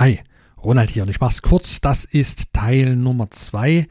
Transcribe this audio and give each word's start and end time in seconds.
Hi, 0.00 0.18
Ronald 0.64 0.88
hier 0.88 1.02
und 1.02 1.10
ich 1.10 1.20
mach's 1.20 1.42
kurz. 1.42 1.82
Das 1.82 2.06
ist 2.06 2.54
Teil 2.54 2.96
Nummer 2.96 3.30
zwei 3.32 3.86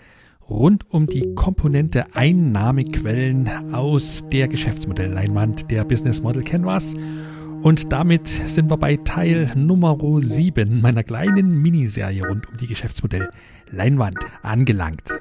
rund 0.50 0.92
um 0.92 1.05
die 1.05 1.35
Komponente 1.35 2.16
Einnahmequellen 2.16 3.47
aus 3.75 4.24
der 4.32 4.48
Geschäftsmodellleinwand 4.48 5.69
der 5.69 5.85
Business 5.85 6.24
Model 6.24 6.42
Canvas. 6.43 6.95
Und 7.61 7.92
damit 7.92 8.27
sind 8.27 8.71
wir 8.71 8.77
bei 8.77 8.98
Teil 8.98 9.52
Nummer 9.54 9.95
7 10.20 10.82
meiner 10.82 11.04
kleinen 11.04 11.62
Miniserie 11.62 12.28
rund 12.28 12.50
um 12.50 12.57
die 12.57 12.66
Geschäftsmodellleinwand 12.66 14.18
angelangt. 14.41 15.14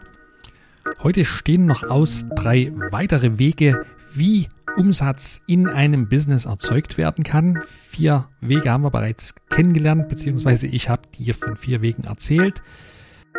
Heute 1.02 1.26
stehen 1.26 1.66
noch 1.66 1.82
aus 1.82 2.24
drei 2.34 2.72
weitere 2.90 3.38
Wege, 3.38 3.78
wie 4.14 4.48
Umsatz 4.78 5.42
in 5.48 5.66
einem 5.66 6.08
Business 6.08 6.44
erzeugt 6.44 6.96
werden 6.96 7.24
kann. 7.24 7.60
Vier 7.66 8.28
Wege 8.40 8.70
haben 8.70 8.84
wir 8.84 8.90
bereits 8.90 9.34
kennengelernt, 9.50 10.08
beziehungsweise 10.08 10.68
ich 10.68 10.88
habe 10.88 11.02
dir 11.18 11.34
von 11.34 11.56
vier 11.56 11.82
Wegen 11.82 12.04
erzählt. 12.04 12.62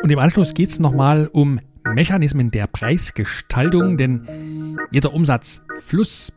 Und 0.04 0.12
im 0.12 0.20
Anschluss 0.20 0.54
geht 0.54 0.70
es 0.70 0.80
nochmal 0.80 1.30
um 1.32 1.62
Mechanismen 1.86 2.52
der 2.52 2.68
Preisgestaltung, 2.68 3.96
denn 3.96 4.78
jeder 4.92 5.14
Umsatzfluss 5.14 6.34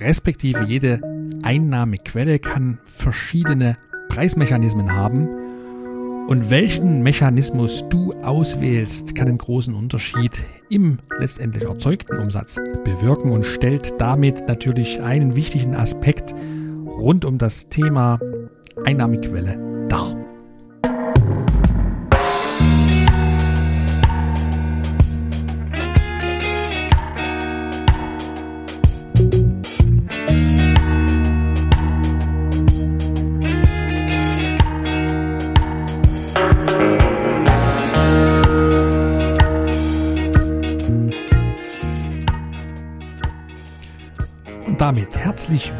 respektive 0.00 0.64
jede 0.64 1.00
Einnahmequelle 1.42 2.38
kann 2.38 2.78
verschiedene 2.84 3.74
Preismechanismen 4.08 4.92
haben. 4.92 5.41
Und 6.28 6.50
welchen 6.50 7.02
Mechanismus 7.02 7.84
du 7.90 8.12
auswählst, 8.22 9.14
kann 9.14 9.28
einen 9.28 9.38
großen 9.38 9.74
Unterschied 9.74 10.32
im 10.70 10.98
letztendlich 11.18 11.64
erzeugten 11.64 12.16
Umsatz 12.18 12.58
bewirken 12.84 13.32
und 13.32 13.44
stellt 13.44 14.00
damit 14.00 14.48
natürlich 14.48 15.02
einen 15.02 15.36
wichtigen 15.36 15.74
Aspekt 15.74 16.34
rund 16.86 17.24
um 17.24 17.38
das 17.38 17.68
Thema 17.68 18.18
Einnahmequelle 18.84 19.86
dar. 19.88 20.21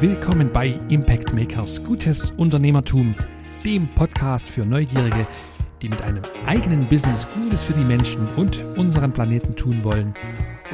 Willkommen 0.03 0.51
bei 0.53 0.77
Impact 0.89 1.33
Makers 1.33 1.85
Gutes 1.85 2.33
Unternehmertum, 2.33 3.15
dem 3.65 3.87
Podcast 3.95 4.49
für 4.49 4.67
Neugierige, 4.67 5.29
die 5.81 5.89
mit 5.89 6.03
einem 6.03 6.25
eigenen 6.45 6.89
Business 6.89 7.25
Gutes 7.33 7.63
für 7.63 7.73
die 7.73 7.85
Menschen 7.85 8.27
und 8.35 8.59
unseren 8.77 9.13
Planeten 9.13 9.55
tun 9.55 9.85
wollen 9.85 10.13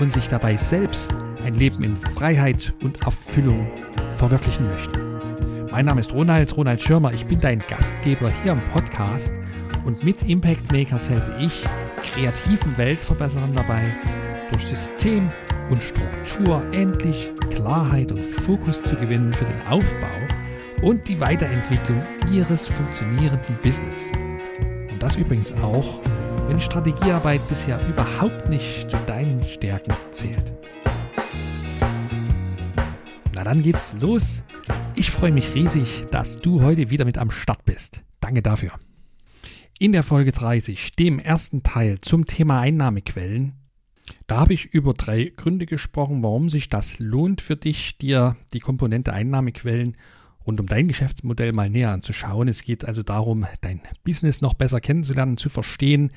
und 0.00 0.14
sich 0.14 0.28
dabei 0.28 0.56
selbst 0.56 1.12
ein 1.44 1.52
Leben 1.52 1.84
in 1.84 1.94
Freiheit 1.94 2.72
und 2.82 3.02
Erfüllung 3.02 3.70
verwirklichen 4.16 4.66
möchten. 4.66 5.66
Mein 5.70 5.84
Name 5.84 6.00
ist 6.00 6.14
Ronald, 6.14 6.56
Ronald 6.56 6.80
Schirmer, 6.80 7.12
ich 7.12 7.26
bin 7.26 7.38
dein 7.38 7.58
Gastgeber 7.68 8.32
hier 8.42 8.52
im 8.52 8.62
Podcast 8.72 9.34
und 9.84 10.02
mit 10.02 10.22
Impact 10.22 10.72
Makers 10.72 11.10
helfe 11.10 11.36
ich 11.38 11.64
kreativen 12.02 12.78
Weltverbesserern 12.78 13.52
dabei, 13.54 13.94
durch 14.50 14.66
System 14.66 15.30
und 15.70 15.82
Struktur 15.82 16.62
endlich 16.72 17.32
Klarheit 17.50 18.12
und 18.12 18.24
Fokus 18.24 18.82
zu 18.82 18.96
gewinnen 18.96 19.32
für 19.34 19.44
den 19.44 19.60
Aufbau 19.68 20.06
und 20.82 21.08
die 21.08 21.20
Weiterentwicklung 21.20 22.02
ihres 22.32 22.66
funktionierenden 22.66 23.56
Business. 23.62 24.10
Und 24.90 25.02
das 25.02 25.16
übrigens 25.16 25.52
auch, 25.52 26.00
wenn 26.48 26.60
Strategiearbeit 26.60 27.46
bisher 27.48 27.78
überhaupt 27.88 28.48
nicht 28.48 28.90
zu 28.90 28.96
deinen 29.06 29.42
Stärken 29.44 29.92
zählt. 30.10 30.52
Na 33.34 33.44
dann 33.44 33.62
geht's 33.62 33.94
los. 34.00 34.42
Ich 34.94 35.10
freue 35.10 35.32
mich 35.32 35.54
riesig, 35.54 36.06
dass 36.10 36.40
du 36.40 36.62
heute 36.62 36.90
wieder 36.90 37.04
mit 37.04 37.18
am 37.18 37.30
Start 37.30 37.64
bist. 37.64 38.02
Danke 38.20 38.42
dafür. 38.42 38.72
In 39.78 39.92
der 39.92 40.02
Folge 40.02 40.32
30, 40.32 40.92
dem 40.92 41.20
ersten 41.20 41.62
Teil 41.62 42.00
zum 42.00 42.26
Thema 42.26 42.60
Einnahmequellen, 42.60 43.54
da 44.26 44.40
habe 44.40 44.54
ich 44.54 44.66
über 44.66 44.94
drei 44.94 45.32
Gründe 45.36 45.66
gesprochen, 45.66 46.22
warum 46.22 46.50
sich 46.50 46.68
das 46.68 46.98
lohnt 46.98 47.40
für 47.40 47.56
dich, 47.56 47.98
dir 47.98 48.36
die 48.52 48.60
Komponente 48.60 49.12
Einnahmequellen 49.12 49.94
rund 50.46 50.60
um 50.60 50.66
dein 50.66 50.88
Geschäftsmodell 50.88 51.52
mal 51.52 51.68
näher 51.68 51.92
anzuschauen. 51.92 52.48
Es 52.48 52.62
geht 52.62 52.84
also 52.84 53.02
darum, 53.02 53.46
dein 53.60 53.80
Business 54.04 54.40
noch 54.40 54.54
besser 54.54 54.80
kennenzulernen, 54.80 55.36
zu 55.36 55.50
verstehen. 55.50 56.10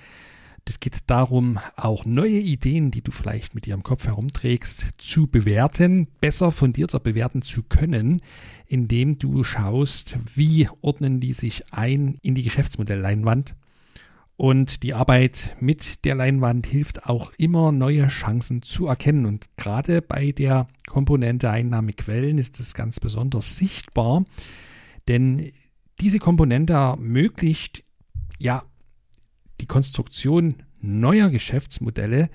Es 0.68 0.80
geht 0.80 1.00
darum, 1.08 1.60
auch 1.76 2.06
neue 2.06 2.40
Ideen, 2.40 2.92
die 2.92 3.02
du 3.02 3.12
vielleicht 3.12 3.56
mit 3.56 3.68
im 3.68 3.84
Kopf 3.84 4.06
herumträgst, 4.06 4.86
zu 5.00 5.28
bewerten, 5.28 6.08
besser 6.22 6.52
fundierter 6.52 7.00
bewerten 7.00 7.42
zu 7.42 7.64
können, 7.64 8.22
indem 8.68 9.18
du 9.18 9.44
schaust, 9.44 10.18
wie 10.34 10.70
ordnen 10.82 11.20
die 11.20 11.34
sich 11.34 11.74
ein 11.74 12.18
in 12.22 12.36
die 12.36 12.44
Geschäftsmodellleinwand 12.44 13.56
und 14.42 14.82
die 14.82 14.96
Arbeit 14.96 15.56
mit 15.60 16.04
der 16.04 16.16
Leinwand 16.16 16.66
hilft 16.66 17.06
auch 17.06 17.32
immer, 17.38 17.72
neue 17.72 18.08
Chancen 18.08 18.64
zu 18.64 18.88
erkennen. 18.88 19.28
Und 19.28 19.46
gerade 19.56 20.02
bei 20.02 20.32
der 20.32 20.68
Komponente 20.88 21.52
Einnahmequellen 21.52 22.40
ist 22.40 22.60
es 22.60 22.74
ganz 22.74 23.00
besonders 23.00 23.58
sichtbar, 23.58 24.26
denn 25.08 25.52
diese 26.00 26.18
Komponente 26.18 26.74
ermöglicht 26.74 27.84
ja 28.40 28.64
die 29.60 29.68
Konstruktion 29.68 30.56
neuer 30.80 31.30
Geschäftsmodelle, 31.30 32.28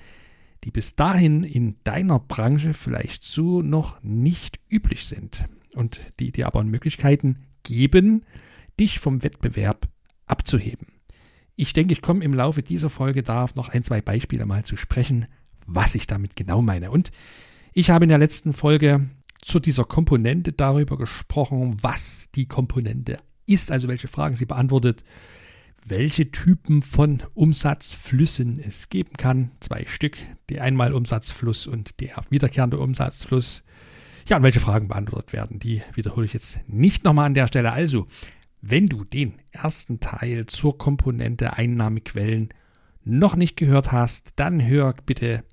die 0.63 0.71
bis 0.71 0.95
dahin 0.95 1.43
in 1.43 1.75
deiner 1.83 2.19
Branche 2.19 2.73
vielleicht 2.73 3.25
so 3.25 3.61
noch 3.61 4.01
nicht 4.01 4.61
üblich 4.69 5.07
sind 5.07 5.43
und 5.75 6.13
die 6.21 6.31
dir 6.31 6.47
aber 6.47 6.63
Möglichkeiten 6.63 7.43
geben, 7.63 8.23
dich 8.79 8.99
vom 8.99 9.23
Wettbewerb 9.23 9.89
abzuheben. 10.25 10.96
Ich 11.59 11.73
denke, 11.73 11.91
ich 11.91 12.03
komme 12.03 12.23
im 12.23 12.35
Laufe 12.35 12.61
dieser 12.61 12.91
Folge 12.91 13.23
darauf 13.23 13.55
noch 13.55 13.69
ein, 13.69 13.83
zwei 13.83 13.99
Beispiele 13.99 14.45
mal 14.45 14.63
zu 14.63 14.77
sprechen, 14.77 15.25
was 15.65 15.95
ich 15.95 16.05
damit 16.05 16.35
genau 16.35 16.61
meine. 16.61 16.91
Und 16.91 17.09
ich 17.73 17.89
habe 17.89 18.05
in 18.05 18.09
der 18.09 18.19
letzten 18.19 18.53
Folge 18.53 19.09
zu 19.41 19.59
dieser 19.59 19.83
Komponente 19.83 20.53
darüber 20.53 20.97
gesprochen, 20.97 21.77
was 21.81 22.29
die 22.35 22.45
Komponente 22.45 23.19
ist, 23.47 23.71
also 23.71 23.87
welche 23.87 24.07
Fragen 24.07 24.35
sie 24.35 24.45
beantwortet, 24.45 25.03
welche 25.83 26.31
Typen 26.31 26.83
von 26.83 27.23
Umsatzflüssen 27.33 28.59
es 28.59 28.89
geben 28.89 29.13
kann. 29.17 29.49
Zwei 29.59 29.85
Stück, 29.87 30.17
der 30.49 30.63
Einmalumsatzfluss 30.63 31.65
und 31.65 32.01
der 32.01 32.23
wiederkehrende 32.29 32.77
Umsatzfluss. 32.77 33.63
Ja, 34.27 34.37
und 34.37 34.43
welche 34.43 34.59
Fragen 34.59 34.89
beantwortet 34.89 35.33
werden, 35.33 35.57
die 35.57 35.81
wiederhole 35.95 36.25
ich 36.25 36.33
jetzt 36.33 36.59
nicht 36.67 37.03
nochmal 37.03 37.25
an 37.25 37.33
der 37.33 37.47
Stelle. 37.47 37.71
Also, 37.71 38.07
wenn 38.61 38.87
du 38.87 39.03
den 39.03 39.35
ersten 39.51 39.99
Teil 39.99 40.45
zur 40.45 40.77
Komponente 40.77 41.53
Einnahmequellen 41.53 42.49
noch 43.03 43.35
nicht 43.35 43.55
gehört 43.55 43.91
hast, 43.91 44.31
dann 44.35 44.65
hör 44.65 44.93
bitte 45.05 45.43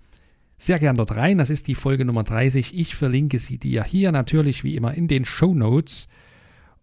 sehr 0.57 0.79
gern 0.79 0.97
dort 0.97 1.15
rein. 1.17 1.39
Das 1.39 1.51
ist 1.51 1.69
die 1.69 1.75
Folge 1.75 2.05
Nummer 2.05 2.25
30. 2.25 2.77
Ich 2.79 2.95
verlinke 2.95 3.39
sie 3.39 3.59
dir 3.59 3.85
hier 3.85 4.13
natürlich 4.13 4.65
wie 4.65 4.77
immer 4.77 4.95
in 4.95 5.09
den 5.09 5.25
Show 5.25 5.55
Notes. 5.55 6.09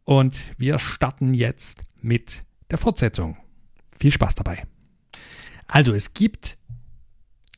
Und 0.03 0.39
wir 0.57 0.79
starten 0.79 1.33
jetzt 1.33 1.83
mit 2.01 2.43
der 2.69 2.77
Fortsetzung. 2.77 3.37
Viel 3.99 4.11
Spaß 4.11 4.35
dabei. 4.35 4.63
Also 5.67 5.93
es 5.93 6.13
gibt 6.13 6.57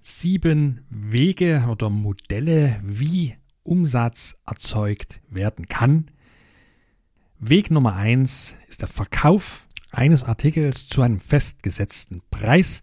sieben 0.01 0.85
Wege 0.89 1.65
oder 1.69 1.89
Modelle, 1.89 2.79
wie 2.83 3.35
Umsatz 3.63 4.35
erzeugt 4.45 5.21
werden 5.29 5.67
kann. 5.67 6.07
Weg 7.39 7.71
Nummer 7.71 7.95
eins 7.95 8.55
ist 8.67 8.81
der 8.81 8.87
Verkauf 8.87 9.67
eines 9.91 10.23
Artikels 10.23 10.87
zu 10.87 11.01
einem 11.01 11.19
festgesetzten 11.19 12.21
Preis. 12.31 12.81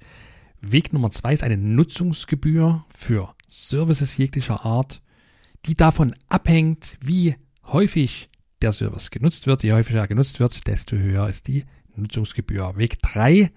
Weg 0.60 0.92
Nummer 0.92 1.10
zwei 1.10 1.32
ist 1.32 1.42
eine 1.42 1.56
Nutzungsgebühr 1.56 2.84
für 2.94 3.34
Services 3.48 4.16
jeglicher 4.16 4.64
Art, 4.64 5.02
die 5.66 5.74
davon 5.74 6.14
abhängt, 6.28 6.98
wie 7.00 7.36
häufig 7.64 8.28
der 8.62 8.72
Service 8.72 9.10
genutzt 9.10 9.46
wird. 9.46 9.62
Je 9.62 9.72
häufiger 9.72 10.00
er 10.00 10.08
genutzt 10.08 10.40
wird, 10.40 10.66
desto 10.66 10.96
höher 10.96 11.28
ist 11.28 11.48
die 11.48 11.64
Nutzungsgebühr. 11.96 12.76
Weg 12.76 13.00
drei 13.00 13.50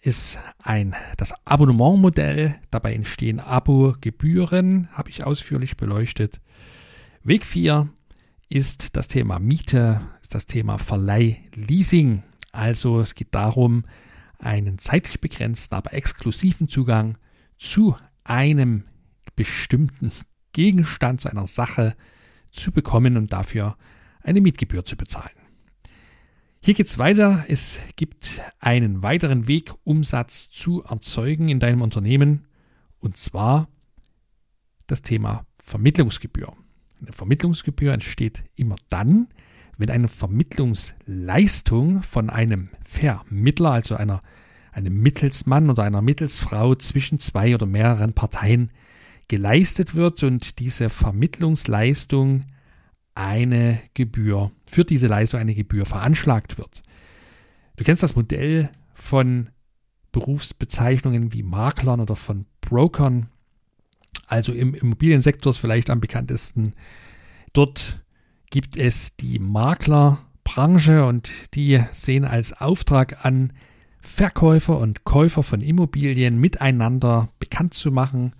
ist 0.00 0.38
ein, 0.62 0.94
das 1.16 1.34
Abonnementmodell. 1.44 2.54
Dabei 2.70 2.94
entstehen 2.94 3.40
Abogebühren, 3.40 4.88
habe 4.92 5.10
ich 5.10 5.24
ausführlich 5.24 5.76
beleuchtet. 5.76 6.40
Weg 7.24 7.44
vier 7.44 7.88
ist 8.48 8.96
das 8.96 9.08
Thema 9.08 9.38
Miete, 9.38 10.00
ist 10.28 10.34
das 10.34 10.44
Thema 10.44 10.76
Verleih 10.76 11.38
Leasing. 11.54 12.22
Also 12.52 13.00
es 13.00 13.14
geht 13.14 13.34
darum, 13.34 13.84
einen 14.38 14.78
zeitlich 14.78 15.22
begrenzten, 15.22 15.74
aber 15.74 15.94
exklusiven 15.94 16.68
Zugang 16.68 17.16
zu 17.56 17.96
einem 18.24 18.84
bestimmten 19.36 20.12
Gegenstand, 20.52 21.22
zu 21.22 21.30
einer 21.30 21.46
Sache 21.46 21.96
zu 22.50 22.72
bekommen 22.72 23.16
und 23.16 23.32
dafür 23.32 23.78
eine 24.20 24.42
Mietgebühr 24.42 24.84
zu 24.84 24.98
bezahlen. 24.98 25.32
Hier 26.62 26.74
geht 26.74 26.88
es 26.88 26.98
weiter. 26.98 27.46
Es 27.48 27.80
gibt 27.96 28.42
einen 28.58 29.02
weiteren 29.02 29.48
Weg, 29.48 29.72
Umsatz 29.84 30.50
zu 30.50 30.84
erzeugen 30.84 31.48
in 31.48 31.58
deinem 31.58 31.80
Unternehmen. 31.80 32.46
Und 32.98 33.16
zwar 33.16 33.66
das 34.88 35.00
Thema 35.00 35.46
Vermittlungsgebühr. 35.64 36.54
Eine 37.00 37.12
Vermittlungsgebühr 37.14 37.94
entsteht 37.94 38.44
immer 38.56 38.76
dann, 38.90 39.28
wenn 39.78 39.90
eine 39.90 40.08
Vermittlungsleistung 40.08 42.02
von 42.02 42.30
einem 42.30 42.68
Vermittler, 42.84 43.70
also 43.70 43.94
einer, 43.94 44.22
einem 44.72 45.00
Mittelsmann 45.00 45.70
oder 45.70 45.84
einer 45.84 46.02
Mittelsfrau 46.02 46.74
zwischen 46.74 47.20
zwei 47.20 47.54
oder 47.54 47.66
mehreren 47.66 48.12
Parteien 48.12 48.70
geleistet 49.28 49.94
wird 49.94 50.22
und 50.24 50.58
diese 50.58 50.90
Vermittlungsleistung 50.90 52.44
eine 53.14 53.80
Gebühr, 53.94 54.50
für 54.66 54.84
diese 54.84 55.06
Leistung 55.06 55.40
eine 55.40 55.54
Gebühr 55.54 55.86
veranschlagt 55.86 56.58
wird. 56.58 56.82
Du 57.76 57.84
kennst 57.84 58.02
das 58.02 58.16
Modell 58.16 58.70
von 58.94 59.50
Berufsbezeichnungen 60.10 61.32
wie 61.32 61.42
Maklern 61.42 62.00
oder 62.00 62.16
von 62.16 62.46
Brokern. 62.60 63.28
Also 64.26 64.52
im 64.52 64.74
Immobiliensektor 64.74 65.50
ist 65.50 65.58
vielleicht 65.58 65.90
am 65.90 66.00
bekanntesten. 66.00 66.74
Dort 67.52 68.00
gibt 68.50 68.78
es 68.78 69.16
die 69.16 69.38
Maklerbranche 69.38 71.04
und 71.04 71.54
die 71.54 71.82
sehen 71.92 72.24
als 72.24 72.52
Auftrag 72.52 73.24
an, 73.24 73.52
Verkäufer 74.00 74.78
und 74.78 75.04
Käufer 75.04 75.42
von 75.42 75.60
Immobilien 75.60 76.40
miteinander 76.40 77.28
bekannt 77.38 77.74
zu 77.74 77.92
machen 77.92 78.34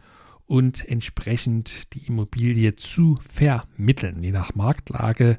und 0.46 0.88
entsprechend 0.88 1.92
die 1.94 2.06
Immobilie 2.06 2.74
zu 2.74 3.16
vermitteln. 3.28 4.22
Je 4.22 4.32
nach 4.32 4.54
Marktlage 4.54 5.38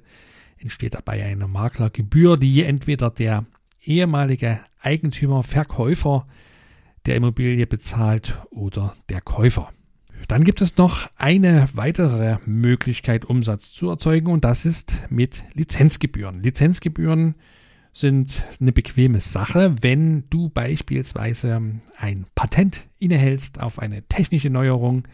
entsteht 0.57 0.93
dabei 0.93 1.25
eine 1.25 1.47
Maklergebühr, 1.47 2.37
die 2.37 2.63
entweder 2.63 3.09
der 3.09 3.45
ehemalige 3.83 4.59
Eigentümer, 4.79 5.43
Verkäufer 5.43 6.27
der 7.05 7.15
Immobilie 7.15 7.65
bezahlt 7.65 8.39
oder 8.51 8.95
der 9.09 9.21
Käufer. 9.21 9.71
Dann 10.27 10.43
gibt 10.43 10.61
es 10.61 10.77
noch 10.77 11.09
eine 11.17 11.67
weitere 11.73 12.37
Möglichkeit, 12.45 13.25
Umsatz 13.25 13.71
zu 13.71 13.89
erzeugen 13.89 14.27
und 14.27 14.43
das 14.43 14.65
ist 14.65 14.93
mit 15.09 15.43
Lizenzgebühren. 15.53 16.41
Lizenzgebühren 16.43 17.35
sind 17.93 18.43
eine 18.61 18.71
bequeme 18.71 19.19
Sache, 19.19 19.75
wenn 19.81 20.29
du 20.29 20.49
beispielsweise 20.49 21.61
ein 21.97 22.25
Patent 22.35 22.87
innehältst 22.99 23.59
auf 23.59 23.79
eine 23.79 24.03
technische 24.03 24.49
Neuerung 24.49 25.07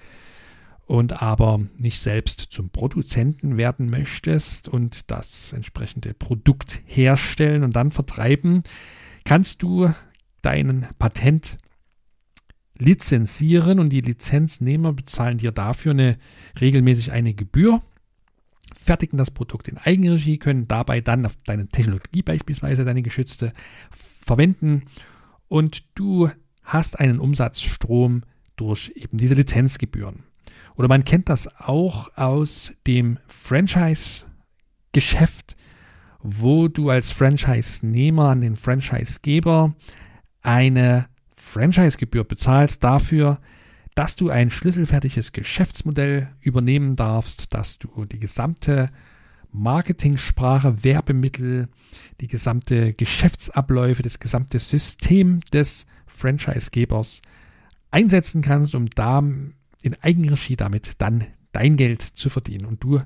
und 0.86 1.22
aber 1.22 1.62
nicht 1.78 2.00
selbst 2.00 2.42
zum 2.42 2.70
Produzenten 2.70 3.58
werden 3.58 3.88
möchtest 3.88 4.68
und 4.68 5.10
das 5.10 5.54
entsprechende 5.54 6.14
Produkt 6.14 6.82
herstellen 6.86 7.64
und 7.64 7.76
dann 7.76 7.92
vertreiben, 7.92 8.64
kannst 9.24 9.64
du 9.64 9.92
deinen 10.42 10.86
Patent 11.00 11.58
lizenzieren 12.78 13.80
und 13.80 13.90
die 13.90 14.02
Lizenznehmer 14.02 14.94
bezahlen 14.94 15.38
dir 15.38 15.52
dafür 15.52 15.92
eine, 15.92 16.18
regelmäßig 16.60 17.12
eine 17.12 17.34
Gebühr, 17.34 17.82
fertigen 18.78 19.18
das 19.18 19.32
Produkt 19.32 19.68
in 19.68 19.78
Eigenregie, 19.78 20.38
können 20.38 20.68
dabei 20.68 21.02
dann 21.02 21.26
auf 21.26 21.36
deine 21.46 21.68
Technologie 21.68 22.22
beispielsweise, 22.22 22.86
deine 22.86 23.02
geschützte, 23.02 23.52
verwenden 24.26 24.84
und 25.48 25.84
du 25.96 26.30
hast 26.64 27.00
einen 27.00 27.20
Umsatzstrom 27.20 28.24
durch 28.56 28.92
eben 28.96 29.18
diese 29.18 29.36
Lizenzgebühren. 29.36 30.24
Oder 30.76 30.88
man 30.88 31.04
kennt 31.06 31.30
das 31.30 31.48
auch 31.60 32.16
aus 32.18 32.74
dem 32.86 33.20
Franchise-Geschäft, 33.28 35.56
wo 36.22 36.68
du 36.68 36.90
als 36.90 37.12
Franchise-Nehmer 37.12 38.30
an 38.30 38.42
den 38.42 38.56
Franchise-Geber 38.56 39.76
eine 40.42 41.08
Franchise-Gebühr 41.46 42.24
bezahlst 42.24 42.84
dafür, 42.84 43.40
dass 43.94 44.16
du 44.16 44.30
ein 44.30 44.52
schlüsselfertiges 44.52 45.32
Geschäftsmodell 45.32 46.30
übernehmen 46.42 46.96
darfst, 46.96 47.54
dass 47.54 47.80
du 47.80 48.06
die 48.06 48.20
gesamte 48.20 48.90
Marketingsprache, 49.52 50.84
Werbemittel, 50.84 51.70
die 52.20 52.28
gesamte 52.28 52.94
Geschäftsabläufe, 52.94 54.04
das 54.04 54.20
gesamte 54.20 54.60
System 54.60 55.40
des 55.54 55.86
Franchise-Gebers 56.08 57.22
einsetzen 57.90 58.42
kannst, 58.42 58.76
um 58.76 58.90
da 58.90 59.20
in 59.20 59.96
Eigenregie 60.02 60.58
damit 60.58 60.94
dann 60.98 61.26
dein 61.54 61.78
Geld 61.78 62.02
zu 62.02 62.30
verdienen. 62.30 62.66
Und 62.66 62.84
du 62.84 63.02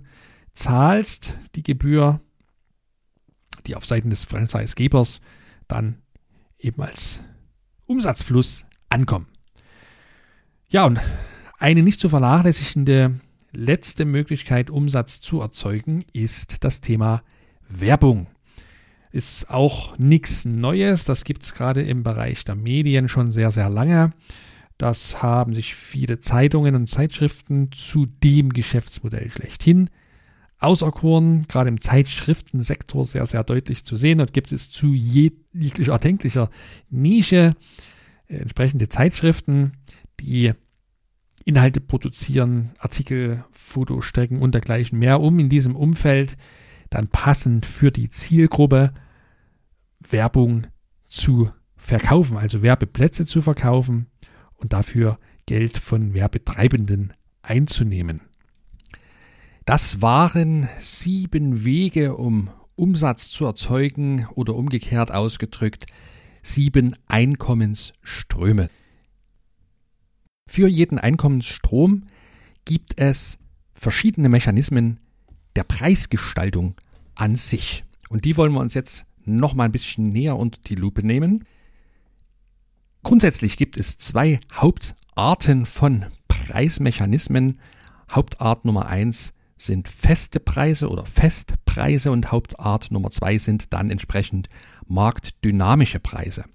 zahlst 0.53 1.37
die 1.53 1.63
Gebühr, 1.63 2.19
die 3.67 3.75
auf 3.75 3.85
Seiten 3.85 4.09
des 4.09 4.23
Franchise-Gebers 4.23 5.21
dann 5.67 6.01
eben 6.57 6.81
als 6.81 7.21
Umsatzfluss 7.89 8.65
ankommen. 8.89 9.25
Ja, 10.69 10.85
und 10.85 10.99
eine 11.57 11.81
nicht 11.81 11.99
zu 11.99 12.07
vernachlässigende 12.07 13.19
letzte 13.51 14.05
Möglichkeit, 14.05 14.69
Umsatz 14.69 15.19
zu 15.21 15.41
erzeugen, 15.41 16.05
ist 16.13 16.63
das 16.63 16.81
Thema 16.81 17.23
Werbung. 17.67 18.27
Ist 19.11 19.49
auch 19.49 19.97
nichts 19.97 20.45
Neues. 20.45 21.05
Das 21.05 21.23
gibt 21.23 21.43
es 21.43 21.55
gerade 21.55 21.81
im 21.81 22.03
Bereich 22.03 22.45
der 22.45 22.53
Medien 22.53 23.09
schon 23.09 23.31
sehr, 23.31 23.49
sehr 23.49 23.69
lange. 23.71 24.11
Das 24.77 25.23
haben 25.23 25.55
sich 25.55 25.73
viele 25.73 26.19
Zeitungen 26.19 26.75
und 26.75 26.87
Zeitschriften 26.87 27.71
zu 27.71 28.05
dem 28.05 28.53
Geschäftsmodell 28.53 29.31
schlechthin 29.31 29.89
auserkoren, 30.59 31.47
gerade 31.47 31.69
im 31.69 31.81
Zeitschriftensektor 31.81 33.05
sehr, 33.05 33.25
sehr 33.25 33.43
deutlich 33.43 33.85
zu 33.85 33.95
sehen. 33.95 34.17
Dort 34.17 34.33
gibt 34.33 34.51
es 34.51 34.69
zu 34.69 34.93
jeglicher 34.93 35.93
erdenklicher 35.93 36.49
Nische 36.89 37.55
äh, 38.27 38.37
entsprechende 38.37 38.89
Zeitschriften, 38.89 39.73
die 40.19 40.53
Inhalte 41.45 41.79
produzieren, 41.79 42.71
Artikel, 42.77 43.43
Fotostrecken 43.51 44.41
und 44.41 44.53
dergleichen 44.53 44.99
mehr, 44.99 45.21
um 45.21 45.39
in 45.39 45.49
diesem 45.49 45.75
Umfeld 45.75 46.37
dann 46.89 47.07
passend 47.07 47.65
für 47.65 47.91
die 47.91 48.09
Zielgruppe 48.09 48.93
Werbung 50.09 50.67
zu 51.07 51.51
verkaufen, 51.77 52.37
also 52.37 52.61
Werbeplätze 52.61 53.25
zu 53.25 53.41
verkaufen 53.41 54.07
und 54.55 54.73
dafür 54.73 55.17
Geld 55.45 55.77
von 55.77 56.13
Werbetreibenden 56.13 57.13
einzunehmen. 57.41 58.21
Das 59.69 60.01
waren 60.01 60.67
sieben 60.79 61.63
Wege, 61.63 62.15
um 62.15 62.49
Umsatz 62.75 63.29
zu 63.29 63.45
erzeugen 63.45 64.27
oder 64.33 64.55
umgekehrt 64.55 65.11
ausgedrückt, 65.11 65.85
sieben 66.41 66.95
Einkommensströme. 67.07 68.71
Für 70.47 70.67
jeden 70.67 70.97
Einkommensstrom 70.97 72.07
gibt 72.65 72.99
es 72.99 73.37
verschiedene 73.75 74.27
Mechanismen 74.27 75.01
der 75.55 75.65
Preisgestaltung 75.65 76.73
an 77.13 77.35
sich. 77.35 77.83
Und 78.09 78.25
die 78.25 78.37
wollen 78.37 78.53
wir 78.53 78.61
uns 78.61 78.73
jetzt 78.73 79.05
noch 79.23 79.53
mal 79.53 79.65
ein 79.65 79.71
bisschen 79.71 80.05
näher 80.05 80.35
unter 80.35 80.59
die 80.65 80.73
Lupe 80.73 81.05
nehmen. 81.05 81.45
Grundsätzlich 83.03 83.55
gibt 83.55 83.77
es 83.77 83.99
zwei 83.99 84.39
Hauptarten 84.51 85.67
von 85.67 86.07
Preismechanismen. 86.27 87.59
Hauptart 88.09 88.65
Nummer 88.65 88.87
eins 88.87 89.31
sind 89.61 89.87
feste 89.87 90.39
Preise 90.39 90.89
oder 90.89 91.05
Festpreise 91.05 92.11
und 92.11 92.31
Hauptart 92.31 92.91
Nummer 92.91 93.11
zwei 93.11 93.37
sind 93.37 93.73
dann 93.73 93.91
entsprechend 93.91 94.49
marktdynamische 94.87 95.99
Preise. 95.99 96.45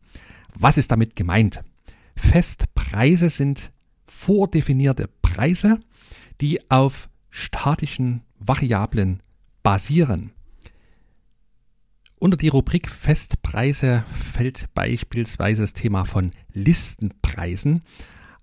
Was 0.54 0.78
ist 0.78 0.90
damit 0.90 1.16
gemeint? 1.16 1.62
Festpreise 2.16 3.28
sind 3.28 3.72
vordefinierte 4.06 5.08
Preise, 5.22 5.80
die 6.40 6.70
auf 6.70 7.08
statischen 7.30 8.22
Variablen 8.38 9.20
basieren. 9.62 10.32
Unter 12.16 12.36
die 12.36 12.48
Rubrik 12.48 12.90
Festpreise 12.90 14.04
fällt 14.32 14.72
beispielsweise 14.74 15.62
das 15.62 15.72
Thema 15.72 16.04
von 16.04 16.30
Listenpreisen. 16.52 17.82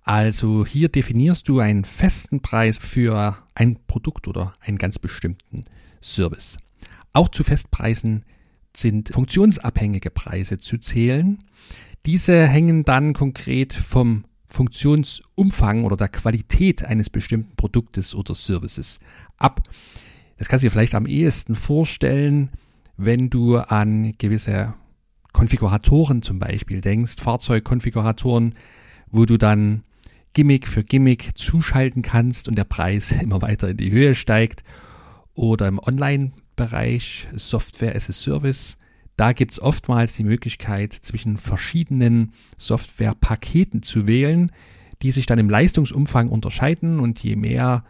Also 0.04 0.66
hier 0.66 0.88
definierst 0.88 1.48
du 1.48 1.60
einen 1.60 1.84
festen 1.84 2.40
Preis 2.40 2.78
für 2.78 3.36
ein 3.54 3.78
Produkt 3.86 4.26
oder 4.26 4.54
einen 4.60 4.78
ganz 4.78 4.98
bestimmten 4.98 5.64
Service. 6.02 6.56
Auch 7.12 7.28
zu 7.28 7.44
Festpreisen 7.44 8.24
sind 8.76 9.10
funktionsabhängige 9.10 10.10
Preise 10.10 10.58
zu 10.58 10.78
zählen. 10.78 11.38
Diese 12.06 12.46
hängen 12.46 12.84
dann 12.84 13.12
konkret 13.12 13.72
vom 13.72 14.24
Funktionsumfang 14.48 15.84
oder 15.84 15.96
der 15.96 16.08
Qualität 16.08 16.84
eines 16.84 17.08
bestimmten 17.08 17.54
Produktes 17.56 18.14
oder 18.14 18.34
Services 18.34 18.98
ab. 19.38 19.62
Das 20.36 20.48
kannst 20.48 20.62
du 20.62 20.66
dir 20.66 20.72
vielleicht 20.72 20.94
am 20.94 21.06
ehesten 21.06 21.54
vorstellen, 21.54 22.50
wenn 22.96 23.30
du 23.30 23.58
an 23.58 24.14
gewisse 24.18 24.74
Konfiguratoren 25.32 26.22
zum 26.22 26.38
Beispiel 26.38 26.80
denkst, 26.80 27.16
Fahrzeugkonfiguratoren, 27.16 28.52
wo 29.10 29.24
du 29.24 29.38
dann 29.38 29.84
Gimmick 30.32 30.66
für 30.66 30.82
Gimmick 30.82 31.36
zuschalten 31.36 32.02
kannst 32.02 32.48
und 32.48 32.56
der 32.56 32.64
Preis 32.64 33.12
immer 33.22 33.42
weiter 33.42 33.68
in 33.68 33.76
die 33.76 33.90
Höhe 33.90 34.14
steigt. 34.14 34.62
Oder 35.34 35.68
im 35.68 35.78
Online-Bereich 35.78 37.28
Software 37.34 37.96
as 37.96 38.10
a 38.10 38.12
Service. 38.12 38.76
Da 39.16 39.32
gibt 39.32 39.52
es 39.52 39.62
oftmals 39.62 40.14
die 40.14 40.24
Möglichkeit, 40.24 40.92
zwischen 40.92 41.38
verschiedenen 41.38 42.32
Softwarepaketen 42.58 43.82
zu 43.82 44.06
wählen, 44.06 44.50
die 45.02 45.10
sich 45.10 45.26
dann 45.26 45.38
im 45.38 45.50
Leistungsumfang 45.50 46.28
unterscheiden 46.28 47.00
und 47.00 47.22
je 47.22 47.36
mehr 47.36 47.84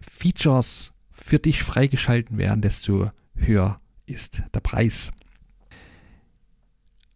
Features 0.00 0.92
für 1.12 1.38
dich 1.38 1.62
freigeschalten 1.62 2.38
werden, 2.38 2.62
desto 2.62 3.10
höher 3.34 3.80
ist 4.06 4.42
der 4.54 4.60
Preis. 4.60 5.12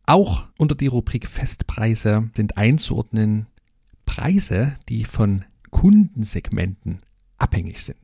Auch 0.06 0.46
unter 0.58 0.74
die 0.74 0.88
Rubrik 0.88 1.26
Festpreise 1.26 2.30
sind 2.34 2.56
einzuordnen 2.56 3.46
Preise, 4.14 4.74
die 4.90 5.06
von 5.06 5.42
Kundensegmenten 5.70 6.98
abhängig 7.38 7.82
sind. 7.82 7.96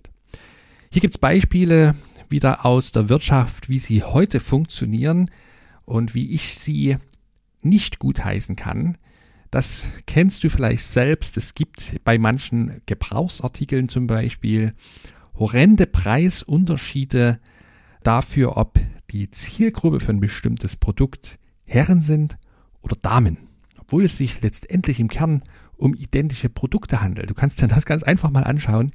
Hier 0.90 1.02
gibt 1.02 1.16
es 1.16 1.20
Beispiele 1.20 1.94
wieder 2.30 2.64
aus 2.64 2.92
der 2.92 3.10
Wirtschaft, 3.10 3.68
wie 3.68 3.78
sie 3.78 4.02
heute 4.02 4.40
funktionieren 4.40 5.30
und 5.84 6.14
wie 6.14 6.30
ich 6.30 6.54
sie 6.58 6.96
nicht 7.60 7.98
gutheißen 7.98 8.56
kann. 8.56 8.96
Das 9.50 9.86
kennst 10.06 10.44
du 10.44 10.48
vielleicht 10.48 10.84
selbst. 10.84 11.36
Es 11.36 11.54
gibt 11.54 12.02
bei 12.04 12.18
manchen 12.18 12.80
Gebrauchsartikeln 12.86 13.90
zum 13.90 14.06
Beispiel 14.06 14.72
horrende 15.34 15.86
Preisunterschiede 15.86 17.38
dafür, 18.02 18.56
ob 18.56 18.80
die 19.10 19.30
Zielgruppe 19.30 20.00
für 20.00 20.12
ein 20.12 20.20
bestimmtes 20.20 20.78
Produkt 20.78 21.38
Herren 21.64 22.00
sind 22.00 22.38
oder 22.80 22.96
Damen. 22.96 23.36
Obwohl 23.78 24.04
es 24.04 24.16
sich 24.16 24.40
letztendlich 24.40 25.00
im 25.00 25.08
Kern 25.08 25.42
um 25.78 25.94
identische 25.94 26.48
Produkte 26.48 27.00
handelt. 27.00 27.30
Du 27.30 27.34
kannst 27.34 27.62
dir 27.62 27.68
das 27.68 27.86
ganz 27.86 28.02
einfach 28.02 28.30
mal 28.30 28.44
anschauen. 28.44 28.92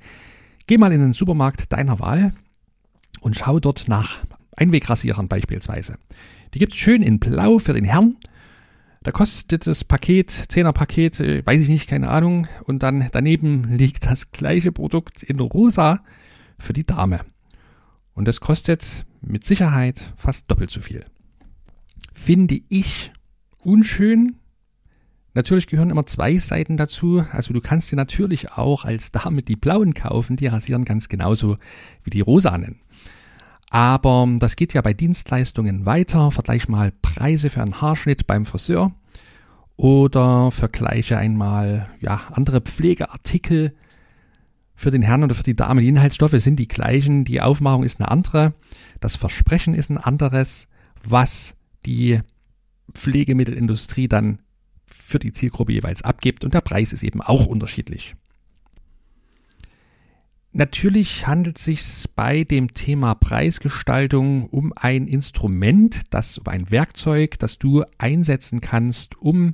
Geh 0.68 0.78
mal 0.78 0.92
in 0.92 1.00
den 1.00 1.14
Supermarkt 1.14 1.74
deiner 1.74 2.00
Wahl 2.00 2.34
und 3.22 3.36
schau 3.36 3.60
dort 3.60 3.88
nach 3.88 4.20
Einwegrasierern 4.56 5.28
beispielsweise. 5.28 5.98
Die 6.54 6.60
gibt 6.60 6.74
es 6.74 6.80
schön 6.80 7.02
in 7.02 7.20
Blau 7.20 7.60
für 7.60 7.74
den 7.74 7.86
Herrn. 7.86 8.18
Da 9.02 9.12
kostet 9.12 9.68
das 9.68 9.84
Paket, 9.84 10.32
10er 10.32 10.72
Paket, 10.72 11.20
äh, 11.20 11.46
weiß 11.46 11.62
ich 11.62 11.68
nicht, 11.68 11.88
keine 11.88 12.10
Ahnung. 12.10 12.48
Und 12.64 12.84
dann 12.84 13.10
daneben 13.12 13.76
liegt 13.78 14.06
das 14.06 14.32
gleiche 14.32 14.72
Produkt 14.72 15.24
in 15.24 15.40
Rosa 15.40 16.04
für 16.58 16.74
die 16.74 16.86
Dame. 16.86 17.20
Und 18.14 18.28
das 18.28 18.40
kostet 18.40 19.06
mit 19.22 19.46
Sicherheit 19.46 20.14
fast 20.16 20.50
doppelt 20.50 20.70
so 20.70 20.80
viel. 20.80 21.06
Finde 22.14 22.62
ich 22.70 23.12
unschön. 23.60 24.38
Natürlich 25.34 25.68
gehören 25.68 25.90
immer 25.90 26.06
zwei 26.06 26.38
Seiten 26.38 26.78
dazu. 26.78 27.26
Also 27.32 27.54
du 27.54 27.62
kannst 27.62 27.92
dir 27.92 27.96
natürlich 27.96 28.52
auch 28.52 28.86
als 28.86 29.12
Dame 29.12 29.42
die 29.42 29.56
blauen 29.56 29.94
kaufen, 29.94 30.36
die 30.36 30.48
rasieren 30.48 30.86
ganz 30.86 31.10
genauso 31.10 31.58
wie 32.04 32.12
die 32.12 32.22
rosanen. 32.22 32.82
Aber 33.70 34.28
das 34.40 34.56
geht 34.56 34.74
ja 34.76 34.82
bei 34.82 34.94
Dienstleistungen 34.94 35.88
weiter. 35.88 36.30
Vergleich 36.30 36.68
mal 36.68 36.92
Preise 37.02 37.50
für 37.50 37.64
einen 37.64 37.82
Haarschnitt 37.82 38.28
beim 38.28 38.46
Friseur 38.46 38.92
oder 39.76 40.52
vergleiche 40.52 41.18
einmal 41.18 41.90
ja, 42.00 42.22
andere 42.32 42.62
Pflegeartikel 42.62 43.74
für 44.76 44.92
den 44.92 45.02
Herrn 45.02 45.24
oder 45.24 45.34
für 45.34 45.42
die 45.42 45.56
Dame. 45.56 45.82
Die 45.82 45.88
Inhaltsstoffe 45.88 46.40
sind 46.40 46.60
die 46.60 46.68
gleichen, 46.68 47.24
die 47.24 47.42
Aufmachung 47.42 47.84
ist 47.84 48.00
eine 48.00 48.12
andere, 48.12 48.54
das 49.00 49.16
Versprechen 49.16 49.74
ist 49.74 49.90
ein 49.90 49.98
anderes, 49.98 50.68
was 51.04 51.56
die 51.88 52.20
Pflegemittelindustrie 52.94 54.08
dann 54.08 54.40
für 55.14 55.20
die 55.20 55.32
Zielgruppe 55.32 55.72
jeweils 55.72 56.02
abgibt 56.02 56.44
und 56.44 56.56
der 56.56 56.62
Preis 56.62 56.92
ist 56.92 57.04
eben 57.04 57.22
auch 57.22 57.46
unterschiedlich. 57.46 58.16
Natürlich 60.52 61.28
handelt 61.28 61.60
es 61.60 61.66
sich 61.66 61.84
bei 62.16 62.44
dem 62.44 62.74
Thema 62.74 63.14
Preisgestaltung 63.14 64.48
um 64.50 64.74
ein 64.76 65.08
Instrument, 65.08 66.02
das 66.10 66.40
um 66.40 66.48
ein 66.48 66.72
Werkzeug, 66.72 67.38
das 67.38 67.60
du 67.60 67.84
einsetzen 68.00 68.60
kannst, 68.60 69.22
um 69.22 69.54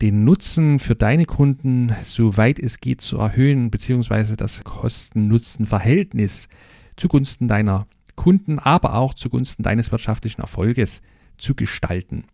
den 0.00 0.24
Nutzen 0.24 0.78
für 0.78 0.94
deine 0.94 1.26
Kunden 1.26 1.94
so 2.04 2.38
weit 2.38 2.58
es 2.58 2.80
geht 2.80 3.02
zu 3.02 3.18
erhöhen, 3.18 3.70
beziehungsweise 3.70 4.36
das 4.38 4.64
Kosten-Nutzen-Verhältnis 4.64 6.48
zugunsten 6.96 7.46
deiner 7.46 7.86
Kunden, 8.16 8.58
aber 8.58 8.94
auch 8.94 9.12
zugunsten 9.12 9.62
deines 9.62 9.92
wirtschaftlichen 9.92 10.40
Erfolges 10.40 11.02
zu 11.36 11.54
gestalten. 11.54 12.24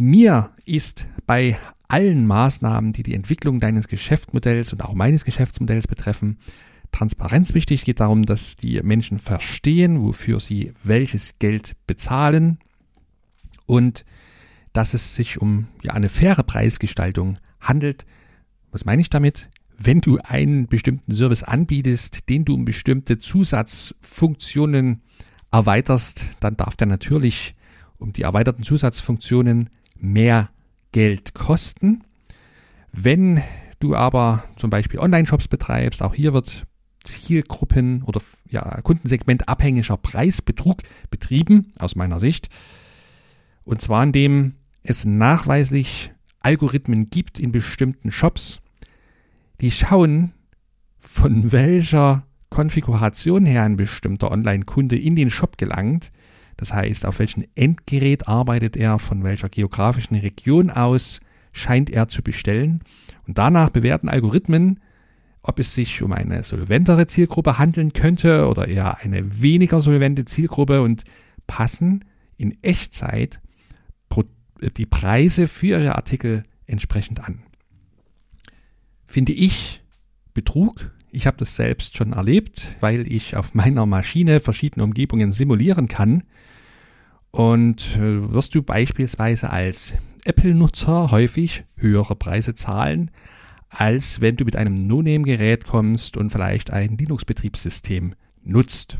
Mir 0.00 0.50
ist 0.64 1.06
bei 1.26 1.58
allen 1.88 2.26
Maßnahmen, 2.26 2.92
die 2.92 3.02
die 3.02 3.14
Entwicklung 3.14 3.60
deines 3.60 3.88
Geschäftsmodells 3.88 4.72
und 4.72 4.82
auch 4.82 4.94
meines 4.94 5.24
Geschäftsmodells 5.24 5.88
betreffen, 5.88 6.38
Transparenz 6.92 7.54
wichtig. 7.54 7.80
Es 7.80 7.84
geht 7.84 8.00
darum, 8.00 8.24
dass 8.24 8.56
die 8.56 8.80
Menschen 8.82 9.18
verstehen, 9.18 10.02
wofür 10.02 10.40
sie 10.40 10.72
welches 10.82 11.38
Geld 11.38 11.76
bezahlen 11.86 12.58
und 13.66 14.04
dass 14.72 14.94
es 14.94 15.14
sich 15.14 15.40
um 15.40 15.66
ja, 15.82 15.92
eine 15.92 16.08
faire 16.08 16.42
Preisgestaltung 16.44 17.38
handelt. 17.60 18.06
Was 18.70 18.84
meine 18.84 19.02
ich 19.02 19.10
damit? 19.10 19.48
Wenn 19.76 20.00
du 20.00 20.18
einen 20.18 20.66
bestimmten 20.66 21.12
Service 21.12 21.42
anbietest, 21.42 22.28
den 22.28 22.44
du 22.44 22.54
um 22.54 22.64
bestimmte 22.64 23.18
Zusatzfunktionen 23.18 25.02
erweiterst, 25.50 26.24
dann 26.40 26.56
darf 26.56 26.76
der 26.76 26.86
natürlich 26.86 27.54
um 27.98 28.12
die 28.12 28.22
erweiterten 28.22 28.62
Zusatzfunktionen 28.62 29.70
mehr 30.00 30.50
Geld 30.92 31.34
kosten. 31.34 32.04
Wenn 32.92 33.42
du 33.78 33.94
aber 33.94 34.44
zum 34.56 34.70
Beispiel 34.70 34.98
Online-Shops 34.98 35.48
betreibst, 35.48 36.02
auch 36.02 36.14
hier 36.14 36.32
wird 36.32 36.66
Zielgruppen 37.04 38.02
oder 38.02 38.20
ja, 38.48 38.80
Kundensegment 38.82 39.48
abhängiger 39.48 39.96
Preisbetrug 39.96 40.78
betrieben, 41.10 41.72
aus 41.78 41.96
meiner 41.96 42.18
Sicht. 42.18 42.48
Und 43.64 43.80
zwar 43.80 44.02
indem 44.02 44.54
es 44.82 45.04
nachweislich 45.04 46.10
Algorithmen 46.40 47.10
gibt 47.10 47.38
in 47.38 47.52
bestimmten 47.52 48.10
Shops, 48.10 48.60
die 49.60 49.70
schauen, 49.70 50.32
von 50.98 51.52
welcher 51.52 52.24
Konfiguration 52.50 53.44
her 53.46 53.62
ein 53.62 53.76
bestimmter 53.76 54.30
Online-Kunde 54.30 54.98
in 54.98 55.16
den 55.16 55.30
Shop 55.30 55.58
gelangt. 55.58 56.10
Das 56.60 56.74
heißt, 56.74 57.06
auf 57.06 57.18
welchem 57.18 57.44
Endgerät 57.54 58.28
arbeitet 58.28 58.76
er, 58.76 58.98
von 58.98 59.24
welcher 59.24 59.48
geografischen 59.48 60.16
Region 60.16 60.68
aus 60.68 61.20
scheint 61.52 61.88
er 61.88 62.06
zu 62.06 62.22
bestellen. 62.22 62.80
Und 63.26 63.38
danach 63.38 63.70
bewerten 63.70 64.10
Algorithmen, 64.10 64.78
ob 65.40 65.58
es 65.58 65.74
sich 65.74 66.02
um 66.02 66.12
eine 66.12 66.42
solventere 66.42 67.06
Zielgruppe 67.06 67.58
handeln 67.58 67.94
könnte 67.94 68.46
oder 68.46 68.68
eher 68.68 68.98
eine 68.98 69.40
weniger 69.40 69.80
solvente 69.80 70.26
Zielgruppe 70.26 70.82
und 70.82 71.04
passen 71.46 72.04
in 72.36 72.62
Echtzeit 72.62 73.40
die 74.76 74.84
Preise 74.84 75.48
für 75.48 75.68
ihre 75.68 75.94
Artikel 75.94 76.44
entsprechend 76.66 77.26
an. 77.26 77.42
Finde 79.06 79.32
ich 79.32 79.82
Betrug. 80.34 80.90
Ich 81.12 81.26
habe 81.26 81.36
das 81.38 81.56
selbst 81.56 81.96
schon 81.96 82.12
erlebt, 82.12 82.76
weil 82.80 83.10
ich 83.10 83.36
auf 83.36 83.54
meiner 83.54 83.84
Maschine 83.86 84.40
verschiedene 84.40 84.84
Umgebungen 84.84 85.32
simulieren 85.32 85.88
kann. 85.88 86.22
Und 87.32 87.96
äh, 87.96 88.32
wirst 88.32 88.54
du 88.54 88.62
beispielsweise 88.62 89.50
als 89.50 89.94
Apple-Nutzer 90.24 91.10
häufig 91.10 91.64
höhere 91.76 92.16
Preise 92.16 92.54
zahlen, 92.54 93.10
als 93.68 94.20
wenn 94.20 94.36
du 94.36 94.44
mit 94.44 94.56
einem 94.56 94.86
No-Name-Gerät 94.86 95.64
kommst 95.64 96.16
und 96.16 96.30
vielleicht 96.30 96.70
ein 96.70 96.96
Linux-Betriebssystem 96.96 98.14
nutzt. 98.42 98.98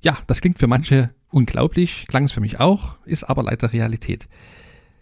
Ja, 0.00 0.18
das 0.26 0.40
klingt 0.40 0.58
für 0.58 0.66
manche 0.66 1.10
unglaublich, 1.30 2.06
klang 2.08 2.24
es 2.24 2.32
für 2.32 2.40
mich 2.40 2.60
auch, 2.60 2.96
ist 3.04 3.24
aber 3.24 3.42
leider 3.42 3.72
Realität. 3.72 4.28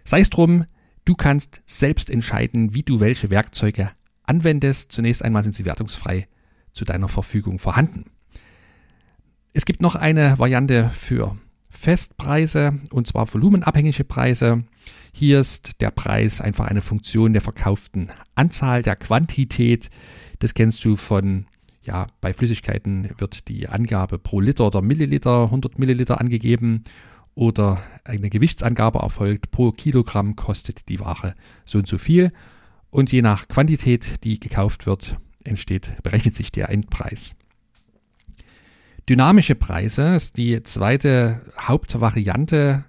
Sei 0.04 0.20
es 0.20 0.30
drum, 0.30 0.64
du 1.04 1.14
kannst 1.14 1.62
selbst 1.66 2.10
entscheiden, 2.10 2.74
wie 2.74 2.82
du 2.82 3.00
welche 3.00 3.30
Werkzeuge 3.30 3.90
anwendest. 4.24 4.92
Zunächst 4.92 5.24
einmal 5.24 5.42
sind 5.42 5.54
sie 5.54 5.64
wertungsfrei 5.64 6.28
zu 6.72 6.84
deiner 6.84 7.08
Verfügung 7.08 7.58
vorhanden. 7.58 8.06
Es 9.52 9.66
gibt 9.66 9.82
noch 9.82 9.94
eine 9.94 10.38
Variante 10.38 10.90
für 10.90 11.36
Festpreise 11.68 12.78
und 12.90 13.06
zwar 13.06 13.32
volumenabhängige 13.32 14.04
Preise. 14.04 14.64
Hier 15.12 15.40
ist 15.40 15.80
der 15.80 15.90
Preis 15.90 16.40
einfach 16.40 16.66
eine 16.66 16.80
Funktion 16.80 17.32
der 17.32 17.42
verkauften 17.42 18.10
Anzahl, 18.34 18.82
der 18.82 18.96
Quantität. 18.96 19.90
Das 20.38 20.54
kennst 20.54 20.84
du 20.84 20.96
von, 20.96 21.46
ja, 21.82 22.06
bei 22.20 22.32
Flüssigkeiten 22.32 23.10
wird 23.18 23.48
die 23.48 23.68
Angabe 23.68 24.18
pro 24.18 24.40
Liter 24.40 24.66
oder 24.66 24.80
Milliliter, 24.80 25.44
100 25.44 25.78
Milliliter 25.78 26.20
angegeben 26.20 26.84
oder 27.34 27.82
eine 28.04 28.30
Gewichtsangabe 28.30 29.00
erfolgt. 29.00 29.50
Pro 29.50 29.72
Kilogramm 29.72 30.36
kostet 30.36 30.88
die 30.88 31.00
Ware 31.00 31.34
so 31.64 31.78
und 31.78 31.86
so 31.86 31.98
viel. 31.98 32.32
Und 32.92 33.10
je 33.10 33.22
nach 33.22 33.48
Quantität, 33.48 34.22
die 34.22 34.38
gekauft 34.38 34.84
wird, 34.84 35.16
entsteht, 35.44 35.94
berechnet 36.02 36.36
sich 36.36 36.52
der 36.52 36.68
Endpreis. 36.68 37.34
Dynamische 39.08 39.54
Preise 39.54 40.14
ist 40.14 40.36
die 40.36 40.62
zweite 40.62 41.40
Hauptvariante 41.58 42.84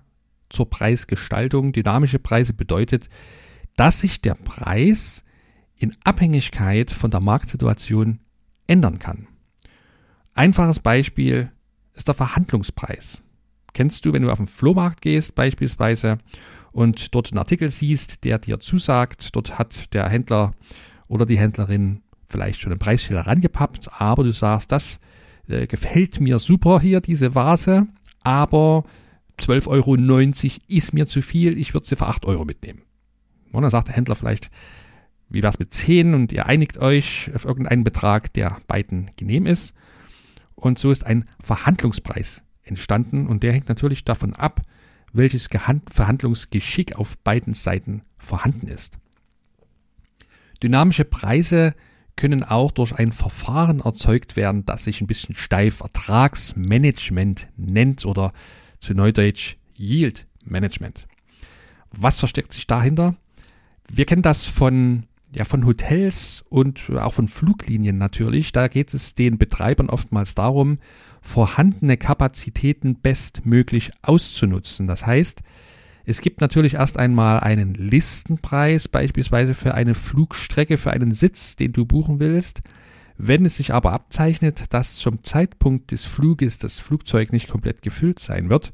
zur 0.50 0.70
Preisgestaltung. 0.70 1.72
Dynamische 1.72 2.20
Preise 2.20 2.54
bedeutet, 2.54 3.08
dass 3.78 4.02
sich 4.02 4.20
der 4.20 4.36
Preis 4.36 5.24
in 5.78 5.96
Abhängigkeit 6.04 6.92
von 6.92 7.10
der 7.10 7.22
Marktsituation 7.22 8.20
ändern 8.68 9.00
kann. 9.00 9.30
Einfaches 10.34 10.80
Beispiel 10.80 11.50
ist 11.94 12.10
der 12.10 12.16
Verhandlungspreis. 12.16 13.24
kennst 13.72 14.04
du, 14.04 14.12
wenn 14.12 14.24
du 14.24 14.32
auf 14.32 14.38
den 14.38 14.48
Flohmarkt 14.48 15.02
gehst 15.02 15.34
beispielsweise 15.34 16.18
und 16.74 17.16
dort 17.16 17.32
einen 17.32 17.38
Artikel 17.38 17.70
siehst, 17.70 18.24
der 18.26 18.40
dir 18.40 18.60
zusagt. 18.60 19.36
Dort 19.36 19.58
hat 19.58 19.94
der 19.94 20.10
Händler 20.10 20.54
oder 21.08 21.26
die 21.26 21.38
Händlerin 21.38 22.02
vielleicht 22.28 22.60
schon 22.60 22.72
einen 22.72 22.80
Preisschilder 22.80 23.28
rangepappt, 23.28 23.90
aber 24.02 24.24
du 24.24 24.32
sagst, 24.32 24.72
das 24.72 25.00
äh, 25.48 25.68
gefällt 25.68 26.20
mir 26.20 26.40
super 26.40 26.80
hier, 26.82 27.00
diese 27.00 27.36
Vase, 27.36 27.88
aber 28.24 28.84
12,90 29.40 29.68
Euro 29.68 29.96
ist 30.68 30.94
mir 30.94 31.08
zu 31.08 31.22
viel, 31.22 31.58
ich 31.60 31.74
würde 31.74 31.88
sie 31.88 31.96
für 31.96 32.08
8 32.08 32.26
Euro 32.26 32.44
mitnehmen. 32.44 32.82
Und 33.52 33.62
dann 33.62 33.70
sagt 33.70 33.88
der 33.88 33.96
Händler 33.96 34.16
vielleicht, 34.16 34.50
wie 35.30 35.44
wäre 35.44 35.52
es 35.52 35.60
mit 35.60 35.74
10 35.74 36.14
und 36.14 36.32
ihr 36.32 36.48
einigt 36.48 36.78
euch 36.80 37.32
auf 37.36 37.46
irgendeinen 37.46 37.84
Betrag, 37.84 38.34
der 38.34 38.58
beiden 38.68 39.12
genehm 39.16 39.46
ist. 39.46 39.74
Und 40.56 40.80
so 40.80 40.92
ist 40.92 41.06
ein 41.06 41.26
Verhandlungspreis 41.42 42.44
entstanden 42.64 43.28
und 43.28 43.44
der 43.44 43.54
hängt 43.54 43.70
natürlich 43.70 44.06
davon 44.06 44.34
ab, 44.34 44.62
welches 45.14 45.48
Verhandlungsgeschick 45.48 46.96
auf 46.96 47.18
beiden 47.20 47.54
Seiten 47.54 48.02
vorhanden 48.18 48.68
ist. 48.68 48.98
Dynamische 50.62 51.06
Preise 51.06 51.76
können 52.16 52.44
auch 52.44 52.72
durch 52.72 52.94
ein 52.94 53.12
Verfahren 53.12 53.80
erzeugt 53.80 54.36
werden, 54.36 54.66
das 54.66 54.84
sich 54.84 55.02
ein 55.02 55.08
bisschen 55.08 55.36
steif 55.36 55.82
Ertragsmanagement 55.82 57.48
nennt 57.58 58.06
oder 58.06 58.34
zu 58.80 58.94
Neudeutsch 58.94 59.56
Yield 59.78 60.28
Management. 60.46 61.08
Was 61.92 62.20
versteckt 62.20 62.54
sich 62.54 62.68
dahinter? 62.68 63.16
Wir 63.90 64.06
kennen 64.06 64.22
das 64.22 64.48
von, 64.48 65.06
ja, 65.36 65.46
von 65.46 65.66
Hotels 65.66 66.44
und 66.50 66.90
auch 66.92 67.14
von 67.14 67.28
Fluglinien 67.28 67.98
natürlich. 67.98 68.52
Da 68.52 68.68
geht 68.68 68.94
es 68.94 69.16
den 69.16 69.38
Betreibern 69.38 69.90
oftmals 69.90 70.36
darum, 70.36 70.80
vorhandene 71.24 71.98
Kapazitäten 71.98 73.00
bestmöglich 73.00 73.92
auszunutzen. 74.02 74.86
Das 74.88 75.06
heißt, 75.06 75.42
es 76.06 76.20
gibt 76.20 76.42
natürlich 76.42 76.76
erst 76.76 77.00
einmal 77.00 77.40
einen 77.40 77.74
Listenpreis, 77.74 78.90
beispielsweise 78.90 79.54
für 79.54 79.74
eine 79.74 79.96
Flugstrecke, 79.96 80.78
für 80.78 80.92
einen 80.92 81.14
Sitz, 81.14 81.56
den 81.56 81.72
du 81.72 81.86
buchen 81.86 82.20
willst. 82.20 82.62
Wenn 83.18 83.46
es 83.46 83.58
sich 83.58 83.74
aber 83.74 83.94
abzeichnet, 83.94 84.66
dass 84.74 84.96
zum 84.96 85.24
Zeitpunkt 85.24 85.92
des 85.92 86.04
Fluges 86.04 86.58
das 86.58 86.80
Flugzeug 86.80 87.32
nicht 87.32 87.48
komplett 87.48 87.82
gefüllt 87.82 88.20
sein 88.20 88.50
wird, 88.50 88.72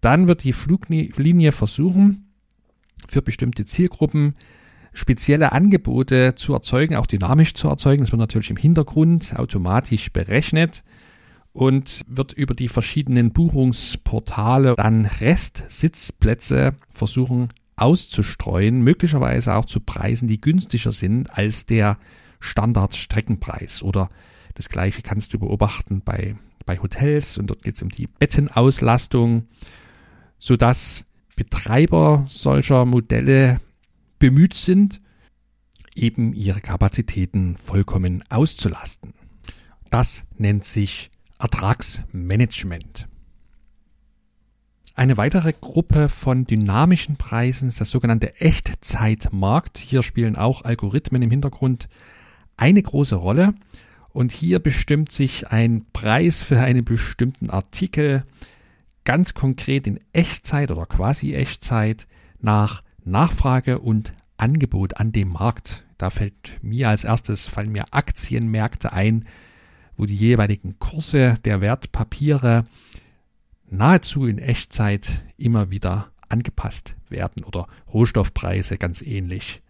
dann 0.00 0.28
wird 0.28 0.44
die 0.44 0.52
Fluglinie 0.52 1.52
versuchen, 1.52 2.28
für 3.08 3.20
bestimmte 3.20 3.64
Zielgruppen 3.64 4.34
spezielle 4.92 5.52
Angebote 5.52 6.36
zu 6.36 6.52
erzeugen, 6.52 6.96
auch 6.96 7.06
dynamisch 7.06 7.54
zu 7.54 7.68
erzeugen. 7.68 8.02
Das 8.02 8.12
wird 8.12 8.20
natürlich 8.20 8.50
im 8.50 8.56
Hintergrund 8.56 9.34
automatisch 9.36 10.12
berechnet 10.12 10.84
und 11.52 12.02
wird 12.06 12.32
über 12.32 12.54
die 12.54 12.68
verschiedenen 12.68 13.32
Buchungsportale 13.32 14.74
dann 14.76 15.06
Restsitzplätze 15.06 16.74
versuchen 16.92 17.48
auszustreuen, 17.76 18.82
möglicherweise 18.82 19.54
auch 19.54 19.64
zu 19.64 19.80
Preisen, 19.80 20.28
die 20.28 20.40
günstiger 20.40 20.92
sind 20.92 21.30
als 21.36 21.66
der 21.66 21.98
Standardstreckenpreis. 22.38 23.82
Oder 23.82 24.10
das 24.54 24.68
gleiche 24.68 25.02
kannst 25.02 25.32
du 25.32 25.38
beobachten 25.38 26.02
bei, 26.04 26.36
bei 26.66 26.78
Hotels 26.78 27.38
und 27.38 27.48
dort 27.48 27.62
geht 27.62 27.76
es 27.76 27.82
um 27.82 27.88
die 27.88 28.06
Bettenauslastung, 28.06 29.46
sodass 30.38 31.06
Betreiber 31.36 32.26
solcher 32.28 32.84
Modelle 32.84 33.60
bemüht 34.18 34.54
sind, 34.54 35.00
eben 35.94 36.34
ihre 36.34 36.60
Kapazitäten 36.60 37.56
vollkommen 37.56 38.22
auszulasten. 38.28 39.14
Das 39.90 40.24
nennt 40.36 40.64
sich 40.64 41.10
Ertragsmanagement. 41.40 43.08
Eine 44.94 45.16
weitere 45.16 45.54
Gruppe 45.58 46.08
von 46.08 46.44
dynamischen 46.44 47.16
Preisen 47.16 47.68
ist 47.68 47.80
das 47.80 47.90
sogenannte 47.90 48.38
Echtzeitmarkt. 48.40 49.78
Hier 49.78 50.02
spielen 50.02 50.36
auch 50.36 50.64
Algorithmen 50.64 51.22
im 51.22 51.30
Hintergrund 51.30 51.88
eine 52.56 52.82
große 52.82 53.16
Rolle. 53.16 53.54
Und 54.12 54.32
hier 54.32 54.58
bestimmt 54.58 55.12
sich 55.12 55.48
ein 55.48 55.86
Preis 55.92 56.42
für 56.42 56.60
einen 56.60 56.84
bestimmten 56.84 57.48
Artikel 57.48 58.24
ganz 59.04 59.34
konkret 59.34 59.86
in 59.86 60.00
Echtzeit 60.12 60.70
oder 60.70 60.84
quasi 60.84 61.34
Echtzeit 61.34 62.06
nach 62.40 62.82
Nachfrage 63.04 63.78
und 63.78 64.12
Angebot 64.36 64.98
an 64.98 65.12
dem 65.12 65.30
Markt. 65.30 65.84
Da 65.96 66.10
fällt 66.10 66.58
mir 66.62 66.88
als 66.88 67.04
erstes, 67.04 67.46
fallen 67.46 67.72
mir 67.72 67.84
Aktienmärkte 67.92 68.92
ein, 68.92 69.26
wo 70.00 70.06
die 70.06 70.16
jeweiligen 70.16 70.78
Kurse 70.78 71.34
der 71.44 71.60
Wertpapiere 71.60 72.64
nahezu 73.68 74.24
in 74.24 74.38
Echtzeit 74.38 75.22
immer 75.36 75.70
wieder 75.70 76.10
angepasst 76.30 76.96
werden 77.10 77.44
oder 77.44 77.66
Rohstoffpreise 77.92 78.78
ganz 78.78 79.02
ähnlich. 79.02 79.60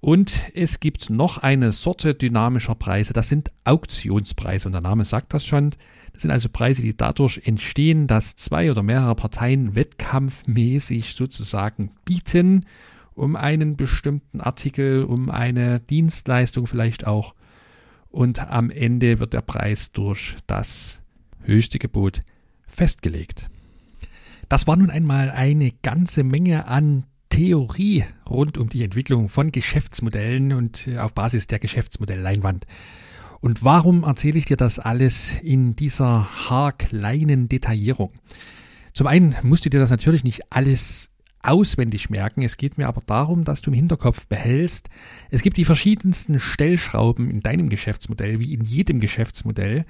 Und 0.00 0.50
es 0.56 0.80
gibt 0.80 1.08
noch 1.08 1.38
eine 1.38 1.70
Sorte 1.70 2.14
dynamischer 2.16 2.74
Preise, 2.74 3.12
das 3.12 3.28
sind 3.28 3.52
Auktionspreise 3.62 4.66
und 4.66 4.72
der 4.72 4.80
Name 4.80 5.04
sagt 5.04 5.32
das 5.34 5.46
schon. 5.46 5.70
Das 6.12 6.22
sind 6.22 6.32
also 6.32 6.48
Preise, 6.48 6.82
die 6.82 6.96
dadurch 6.96 7.42
entstehen, 7.44 8.08
dass 8.08 8.34
zwei 8.34 8.72
oder 8.72 8.82
mehrere 8.82 9.14
Parteien 9.14 9.76
wettkampfmäßig 9.76 11.14
sozusagen 11.14 11.92
bieten, 12.04 12.66
um 13.14 13.36
einen 13.36 13.76
bestimmten 13.76 14.40
Artikel, 14.40 15.04
um 15.04 15.30
eine 15.30 15.78
Dienstleistung 15.78 16.66
vielleicht 16.66 17.06
auch 17.06 17.36
und 18.12 18.38
am 18.38 18.70
Ende 18.70 19.18
wird 19.18 19.32
der 19.32 19.42
Preis 19.42 19.90
durch 19.90 20.36
das 20.46 21.00
höchste 21.40 21.78
Gebot 21.78 22.20
festgelegt. 22.66 23.48
Das 24.48 24.66
war 24.66 24.76
nun 24.76 24.90
einmal 24.90 25.30
eine 25.30 25.72
ganze 25.82 26.22
Menge 26.22 26.68
an 26.68 27.04
Theorie 27.30 28.04
rund 28.28 28.58
um 28.58 28.68
die 28.68 28.84
Entwicklung 28.84 29.30
von 29.30 29.50
Geschäftsmodellen 29.50 30.52
und 30.52 30.86
äh, 30.86 30.98
auf 30.98 31.14
Basis 31.14 31.46
der 31.46 31.58
Geschäftsmodellleinwand. 31.58 32.66
Und 33.40 33.64
warum 33.64 34.04
erzähle 34.04 34.38
ich 34.38 34.44
dir 34.44 34.58
das 34.58 34.78
alles 34.78 35.38
in 35.40 35.74
dieser 35.74 36.28
haarkleinen 36.50 37.48
Detaillierung? 37.48 38.12
Zum 38.92 39.06
einen 39.06 39.34
musst 39.42 39.64
du 39.64 39.70
dir 39.70 39.80
das 39.80 39.90
natürlich 39.90 40.22
nicht 40.22 40.52
alles 40.52 41.11
auswendig 41.42 42.10
merken. 42.10 42.42
Es 42.42 42.56
geht 42.56 42.78
mir 42.78 42.88
aber 42.88 43.02
darum, 43.04 43.44
dass 43.44 43.62
du 43.62 43.70
im 43.70 43.74
Hinterkopf 43.74 44.26
behältst, 44.26 44.88
es 45.30 45.42
gibt 45.42 45.56
die 45.56 45.64
verschiedensten 45.64 46.40
Stellschrauben 46.40 47.30
in 47.30 47.40
deinem 47.40 47.68
Geschäftsmodell, 47.68 48.40
wie 48.40 48.54
in 48.54 48.62
jedem 48.62 49.00
Geschäftsmodell, 49.00 49.84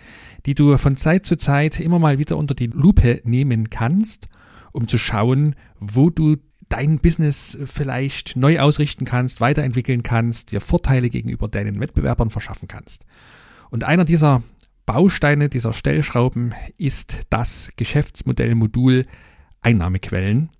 die 0.46 0.54
du 0.54 0.76
von 0.78 0.96
Zeit 0.96 1.26
zu 1.26 1.36
Zeit 1.36 1.80
immer 1.80 1.98
mal 1.98 2.18
wieder 2.18 2.36
unter 2.36 2.54
die 2.54 2.66
Lupe 2.66 3.20
nehmen 3.24 3.70
kannst, 3.70 4.28
um 4.72 4.88
zu 4.88 4.98
schauen, 4.98 5.54
wo 5.78 6.10
du 6.10 6.36
dein 6.68 7.00
Business 7.00 7.58
vielleicht 7.66 8.34
neu 8.34 8.58
ausrichten 8.58 9.04
kannst, 9.04 9.42
weiterentwickeln 9.42 10.02
kannst, 10.02 10.52
dir 10.52 10.60
Vorteile 10.62 11.10
gegenüber 11.10 11.48
deinen 11.48 11.78
Wettbewerbern 11.80 12.30
verschaffen 12.30 12.66
kannst. 12.66 13.04
Und 13.70 13.84
einer 13.84 14.04
dieser 14.04 14.42
Bausteine, 14.86 15.48
dieser 15.48 15.74
Stellschrauben 15.74 16.54
ist 16.78 17.22
das 17.28 17.72
Geschäftsmodellmodul 17.76 19.06
Einnahmequellen. 19.60 20.50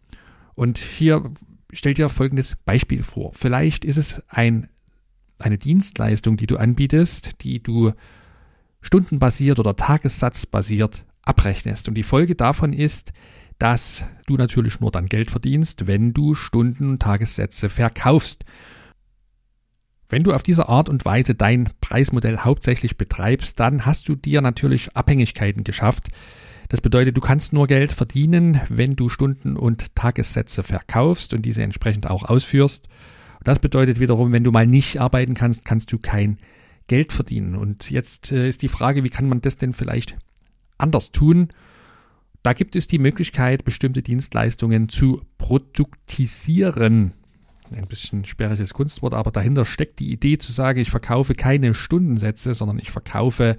Und 0.62 0.78
hier 0.78 1.24
stell 1.72 1.94
dir 1.94 2.08
folgendes 2.08 2.54
Beispiel 2.54 3.02
vor. 3.02 3.32
Vielleicht 3.34 3.84
ist 3.84 3.96
es 3.96 4.22
ein, 4.28 4.68
eine 5.40 5.58
Dienstleistung, 5.58 6.36
die 6.36 6.46
du 6.46 6.56
anbietest, 6.56 7.42
die 7.42 7.60
du 7.60 7.90
stundenbasiert 8.80 9.58
oder 9.58 9.74
tagessatzbasiert 9.74 11.04
abrechnest. 11.22 11.88
Und 11.88 11.96
die 11.96 12.04
Folge 12.04 12.36
davon 12.36 12.72
ist, 12.72 13.12
dass 13.58 14.04
du 14.28 14.36
natürlich 14.36 14.78
nur 14.78 14.92
dann 14.92 15.06
Geld 15.06 15.32
verdienst, 15.32 15.88
wenn 15.88 16.14
du 16.14 16.36
Stunden- 16.36 16.90
und 16.90 17.02
Tagessätze 17.02 17.68
verkaufst. 17.68 18.44
Wenn 20.08 20.22
du 20.22 20.32
auf 20.32 20.44
diese 20.44 20.68
Art 20.68 20.88
und 20.88 21.04
Weise 21.04 21.34
dein 21.34 21.70
Preismodell 21.80 22.38
hauptsächlich 22.38 22.96
betreibst, 22.96 23.58
dann 23.58 23.84
hast 23.84 24.08
du 24.08 24.14
dir 24.14 24.40
natürlich 24.42 24.96
Abhängigkeiten 24.96 25.64
geschafft, 25.64 26.10
das 26.72 26.80
bedeutet, 26.80 27.18
du 27.18 27.20
kannst 27.20 27.52
nur 27.52 27.66
Geld 27.66 27.92
verdienen, 27.92 28.58
wenn 28.70 28.96
du 28.96 29.10
Stunden- 29.10 29.58
und 29.58 29.94
Tagessätze 29.94 30.62
verkaufst 30.62 31.34
und 31.34 31.42
diese 31.42 31.62
entsprechend 31.62 32.08
auch 32.08 32.22
ausführst. 32.22 32.88
Das 33.44 33.58
bedeutet 33.58 34.00
wiederum, 34.00 34.32
wenn 34.32 34.42
du 34.42 34.52
mal 34.52 34.66
nicht 34.66 34.98
arbeiten 34.98 35.34
kannst, 35.34 35.66
kannst 35.66 35.92
du 35.92 35.98
kein 35.98 36.38
Geld 36.86 37.12
verdienen. 37.12 37.56
Und 37.56 37.90
jetzt 37.90 38.32
äh, 38.32 38.48
ist 38.48 38.62
die 38.62 38.68
Frage, 38.68 39.04
wie 39.04 39.10
kann 39.10 39.28
man 39.28 39.42
das 39.42 39.58
denn 39.58 39.74
vielleicht 39.74 40.16
anders 40.78 41.12
tun? 41.12 41.48
Da 42.42 42.54
gibt 42.54 42.74
es 42.74 42.86
die 42.86 42.98
Möglichkeit, 42.98 43.66
bestimmte 43.66 44.00
Dienstleistungen 44.00 44.88
zu 44.88 45.20
produktisieren. 45.36 47.12
Ein 47.70 47.86
bisschen 47.86 48.24
sperriges 48.24 48.72
Kunstwort, 48.72 49.12
aber 49.12 49.30
dahinter 49.30 49.66
steckt 49.66 50.00
die 50.00 50.10
Idee 50.10 50.38
zu 50.38 50.52
sagen, 50.52 50.80
ich 50.80 50.90
verkaufe 50.90 51.34
keine 51.34 51.74
Stundensätze, 51.74 52.54
sondern 52.54 52.78
ich 52.78 52.90
verkaufe 52.90 53.58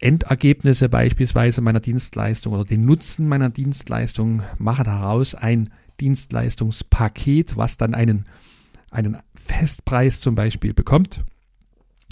Endergebnisse 0.00 0.88
beispielsweise 0.88 1.60
meiner 1.60 1.80
Dienstleistung 1.80 2.54
oder 2.54 2.64
den 2.64 2.84
Nutzen 2.84 3.28
meiner 3.28 3.50
Dienstleistung, 3.50 4.42
mache 4.58 4.82
daraus 4.82 5.34
ein 5.34 5.70
Dienstleistungspaket, 6.00 7.56
was 7.56 7.76
dann 7.76 7.94
einen, 7.94 8.24
einen 8.90 9.18
Festpreis 9.34 10.20
zum 10.20 10.34
Beispiel 10.34 10.72
bekommt. 10.72 11.22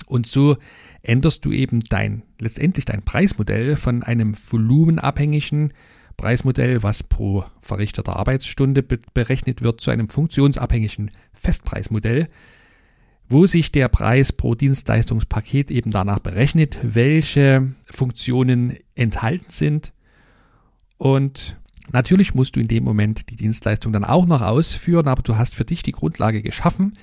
Und 0.06 0.26
so 0.26 0.56
änderst 1.02 1.44
du 1.44 1.52
eben 1.52 1.80
dein, 1.80 2.22
letztendlich 2.40 2.84
dein 2.84 3.02
Preismodell 3.02 3.76
von 3.76 4.02
einem 4.02 4.36
volumenabhängigen 4.50 5.72
Preismodell, 6.16 6.82
was 6.82 7.02
pro 7.02 7.44
verrichteter 7.60 8.16
Arbeitsstunde 8.16 8.82
be 8.82 8.98
berechnet 9.14 9.62
wird, 9.62 9.80
zu 9.80 9.90
einem 9.90 10.08
funktionsabhängigen 10.08 11.10
Festpreismodell, 11.32 12.28
wo 13.28 13.46
sich 13.46 13.72
der 13.72 13.88
Preis 13.88 14.32
pro 14.32 14.54
Dienstleistungspaket 14.54 15.70
eben 15.70 15.90
danach 15.90 16.18
berechnet, 16.18 16.78
welche 16.82 17.72
Funktionen 17.84 18.76
enthalten 18.94 19.50
sind. 19.50 19.92
Und 20.96 21.58
natürlich 21.92 22.34
musst 22.34 22.56
du 22.56 22.60
in 22.60 22.68
dem 22.68 22.84
Moment 22.84 23.30
die 23.30 23.36
Dienstleistung 23.36 23.92
dann 23.92 24.04
auch 24.04 24.26
noch 24.26 24.40
ausführen, 24.40 25.08
aber 25.08 25.22
du 25.22 25.36
hast 25.36 25.54
für 25.54 25.64
dich 25.64 25.82
die 25.82 25.92
Grundlage 25.92 26.42
geschaffen, 26.42 26.94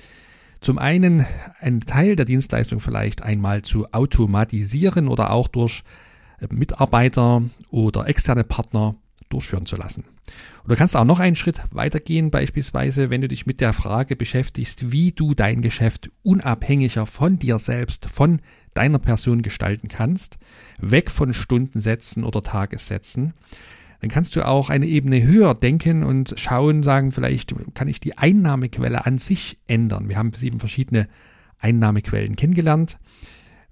zum 0.60 0.78
einen 0.78 1.26
einen 1.60 1.80
Teil 1.80 2.16
der 2.16 2.24
Dienstleistung 2.24 2.80
vielleicht 2.80 3.22
einmal 3.22 3.62
zu 3.62 3.92
automatisieren 3.92 5.06
oder 5.06 5.30
auch 5.30 5.48
durch 5.48 5.82
Mitarbeiter 6.50 7.42
oder 7.70 8.08
externe 8.08 8.42
Partner 8.42 8.96
durchführen 9.28 9.66
zu 9.66 9.76
lassen. 9.76 10.04
Und 10.62 10.70
du 10.70 10.76
kannst 10.76 10.96
auch 10.96 11.04
noch 11.04 11.20
einen 11.20 11.36
Schritt 11.36 11.62
weitergehen, 11.70 12.30
beispielsweise, 12.30 13.10
wenn 13.10 13.20
du 13.20 13.28
dich 13.28 13.46
mit 13.46 13.60
der 13.60 13.72
Frage 13.72 14.16
beschäftigst, 14.16 14.92
wie 14.92 15.12
du 15.12 15.34
dein 15.34 15.62
Geschäft 15.62 16.10
unabhängiger 16.22 17.06
von 17.06 17.38
dir 17.38 17.58
selbst, 17.58 18.06
von 18.06 18.40
deiner 18.74 18.98
Person 18.98 19.42
gestalten 19.42 19.88
kannst, 19.88 20.38
weg 20.78 21.10
von 21.10 21.32
Stundensätzen 21.32 22.24
oder 22.24 22.42
Tagessätzen 22.42 23.34
dann 24.00 24.10
kannst 24.10 24.36
du 24.36 24.46
auch 24.46 24.70
eine 24.70 24.86
Ebene 24.86 25.22
höher 25.22 25.54
denken 25.54 26.04
und 26.04 26.34
schauen, 26.38 26.82
sagen, 26.82 27.12
vielleicht 27.12 27.54
kann 27.74 27.88
ich 27.88 28.00
die 28.00 28.18
Einnahmequelle 28.18 29.06
an 29.06 29.18
sich 29.18 29.58
ändern. 29.66 30.08
Wir 30.08 30.18
haben 30.18 30.32
sieben 30.32 30.60
verschiedene 30.60 31.08
Einnahmequellen 31.58 32.36
kennengelernt. 32.36 32.98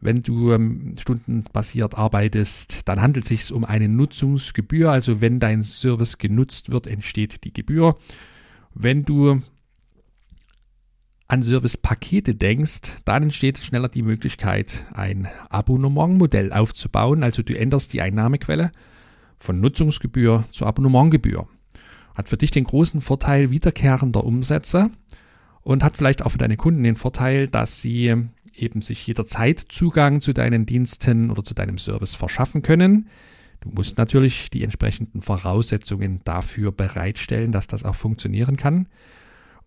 Wenn 0.05 0.23
du 0.23 0.53
ähm, 0.53 0.97
stundenbasiert 0.99 1.97
arbeitest, 1.97 2.83
dann 2.85 3.01
handelt 3.01 3.25
es 3.25 3.29
sich 3.31 3.53
um 3.55 3.65
eine 3.65 3.89
Nutzungsgebühr. 3.89 4.91
Also 4.91 5.23
wenn 5.23 5.41
dein 5.41 5.63
Service 5.63 6.19
genutzt 6.19 6.71
wird, 6.71 6.87
entsteht 6.87 7.43
die 7.45 7.55
Gebühr. 7.55 7.97
Wenn 8.75 9.07
du 9.07 9.41
an 11.27 11.43
Servicepakete 11.43 12.35
denkst, 12.35 12.83
dann 13.07 13.23
entsteht 13.23 13.57
schneller 13.57 13.89
die 13.89 14.03
Möglichkeit, 14.03 14.85
ein 14.93 15.27
Abonnementmodell 15.49 16.53
aufzubauen. 16.53 17.23
Also 17.23 17.43
du 17.43 17.59
änderst 17.59 17.95
die 17.95 18.03
Einnahmequelle 18.03 18.73
von 19.39 19.59
Nutzungsgebühr 19.59 20.45
zu 20.53 20.67
Abonnementgebühr. 20.67 21.49
Hat 22.15 22.29
für 22.29 22.37
dich 22.37 22.51
den 22.51 22.65
großen 22.65 23.01
Vorteil 23.01 23.51
wiederkehrender 23.51 24.23
Umsätze 24.23 24.91
und 25.63 25.83
hat 25.83 25.97
vielleicht 25.97 26.27
auch 26.27 26.33
für 26.33 26.39
deine 26.39 26.59
Kunden 26.59 26.83
den 26.83 26.97
Vorteil, 26.97 27.49
dass 27.49 27.81
sie 27.81 28.29
eben 28.57 28.83
sich 28.83 29.07
jederzeit 29.07 29.61
Zugang 29.69 30.21
zu 30.21 30.33
deinen 30.33 30.67
Diensten 30.67 31.31
oder 31.31 31.45
zu 31.45 31.55
deinem 31.55 31.79
Service 31.79 32.15
verschaffen 32.15 32.63
können. 32.63 33.09
Du 33.61 33.71
musst 33.71 33.99
natürlich 33.99 34.51
die 34.51 34.63
entsprechenden 34.63 35.23
Voraussetzungen 35.23 36.21
dafür 36.25 36.73
bereitstellen, 36.73 37.53
dass 37.53 37.67
das 37.67 37.85
auch 37.85 37.95
funktionieren 37.95 38.57
kann. 38.57 38.89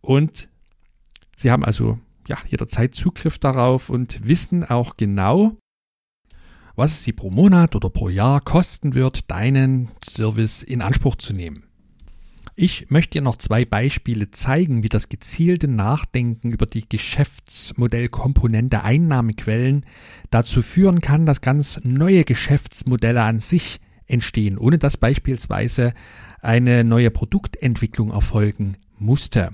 Und 0.02 0.50
sie 1.36 1.52
haben 1.52 1.65
also 1.65 2.00
ja, 2.28 2.38
jederzeit 2.47 2.93
Zugriff 2.93 3.39
darauf 3.39 3.89
und 3.89 4.28
wissen 4.28 4.63
auch 4.63 4.97
genau, 4.97 5.58
was 6.76 6.91
es 6.91 7.04
sie 7.04 7.13
pro 7.13 7.32
Monat 7.32 7.76
oder 7.76 7.89
pro 7.89 8.10
Jahr 8.10 8.39
kosten 8.39 8.93
wird, 8.93 9.32
deinen 9.32 9.89
Service 10.08 10.62
in 10.62 10.82
Anspruch 10.82 11.15
zu 11.15 11.34
nehmen. 11.34 11.66
Ich 12.60 12.89
möchte 12.89 13.12
dir 13.12 13.22
noch 13.22 13.38
zwei 13.38 13.65
Beispiele 13.65 14.32
zeigen, 14.32 14.82
wie 14.82 14.89
das 14.89 15.10
gezielte 15.10 15.67
Nachdenken 15.67 16.52
über 16.52 16.65
die 16.65 16.89
Geschäftsmodellkomponente 16.89 18.82
Einnahmequellen 18.82 19.86
dazu 20.32 20.63
führen 20.63 21.00
kann, 21.00 21.28
dass 21.28 21.41
ganz 21.41 21.80
neue 21.84 22.24
Geschäftsmodelle 22.24 23.22
an 23.22 23.38
sich 23.38 23.80
entstehen, 24.08 24.58
ohne 24.58 24.80
dass 24.80 24.98
beispielsweise 24.98 25.93
eine 26.41 26.84
neue 26.84 27.12
Produktentwicklung 27.12 28.10
erfolgen 28.10 28.74
musste. 28.98 29.52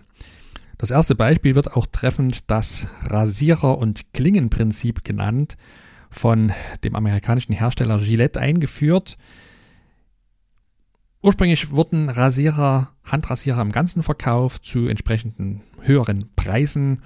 Das 0.77 0.89
erste 0.89 1.15
Beispiel 1.15 1.55
wird 1.55 1.75
auch 1.75 1.87
treffend 1.87 2.49
das 2.49 2.87
Rasierer- 3.01 3.79
und 3.79 4.13
Klingenprinzip 4.13 5.03
genannt 5.03 5.57
von 6.09 6.53
dem 6.85 6.95
amerikanischen 6.95 7.51
Hersteller 7.51 7.99
Gillette 7.99 8.39
eingeführt. 8.39 9.17
Ursprünglich 11.23 11.71
wurden 11.71 12.09
Rasierer, 12.09 12.89
Handrasierer 13.05 13.61
im 13.61 13.71
Ganzen 13.71 14.03
verkauft 14.03 14.65
zu 14.65 14.87
entsprechenden 14.87 15.61
höheren 15.79 16.25
Preisen. 16.35 17.01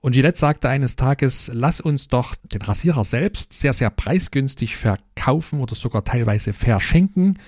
Und 0.00 0.12
Gillette 0.12 0.38
sagte 0.38 0.70
eines 0.70 0.96
Tages, 0.96 1.50
lass 1.52 1.82
uns 1.82 2.08
doch 2.08 2.34
den 2.36 2.62
Rasierer 2.62 3.04
selbst 3.04 3.52
sehr, 3.52 3.74
sehr 3.74 3.90
preisgünstig 3.90 4.76
verkaufen 4.76 5.60
oder 5.60 5.74
sogar 5.74 6.04
teilweise 6.04 6.54
verschenken. 6.54 7.38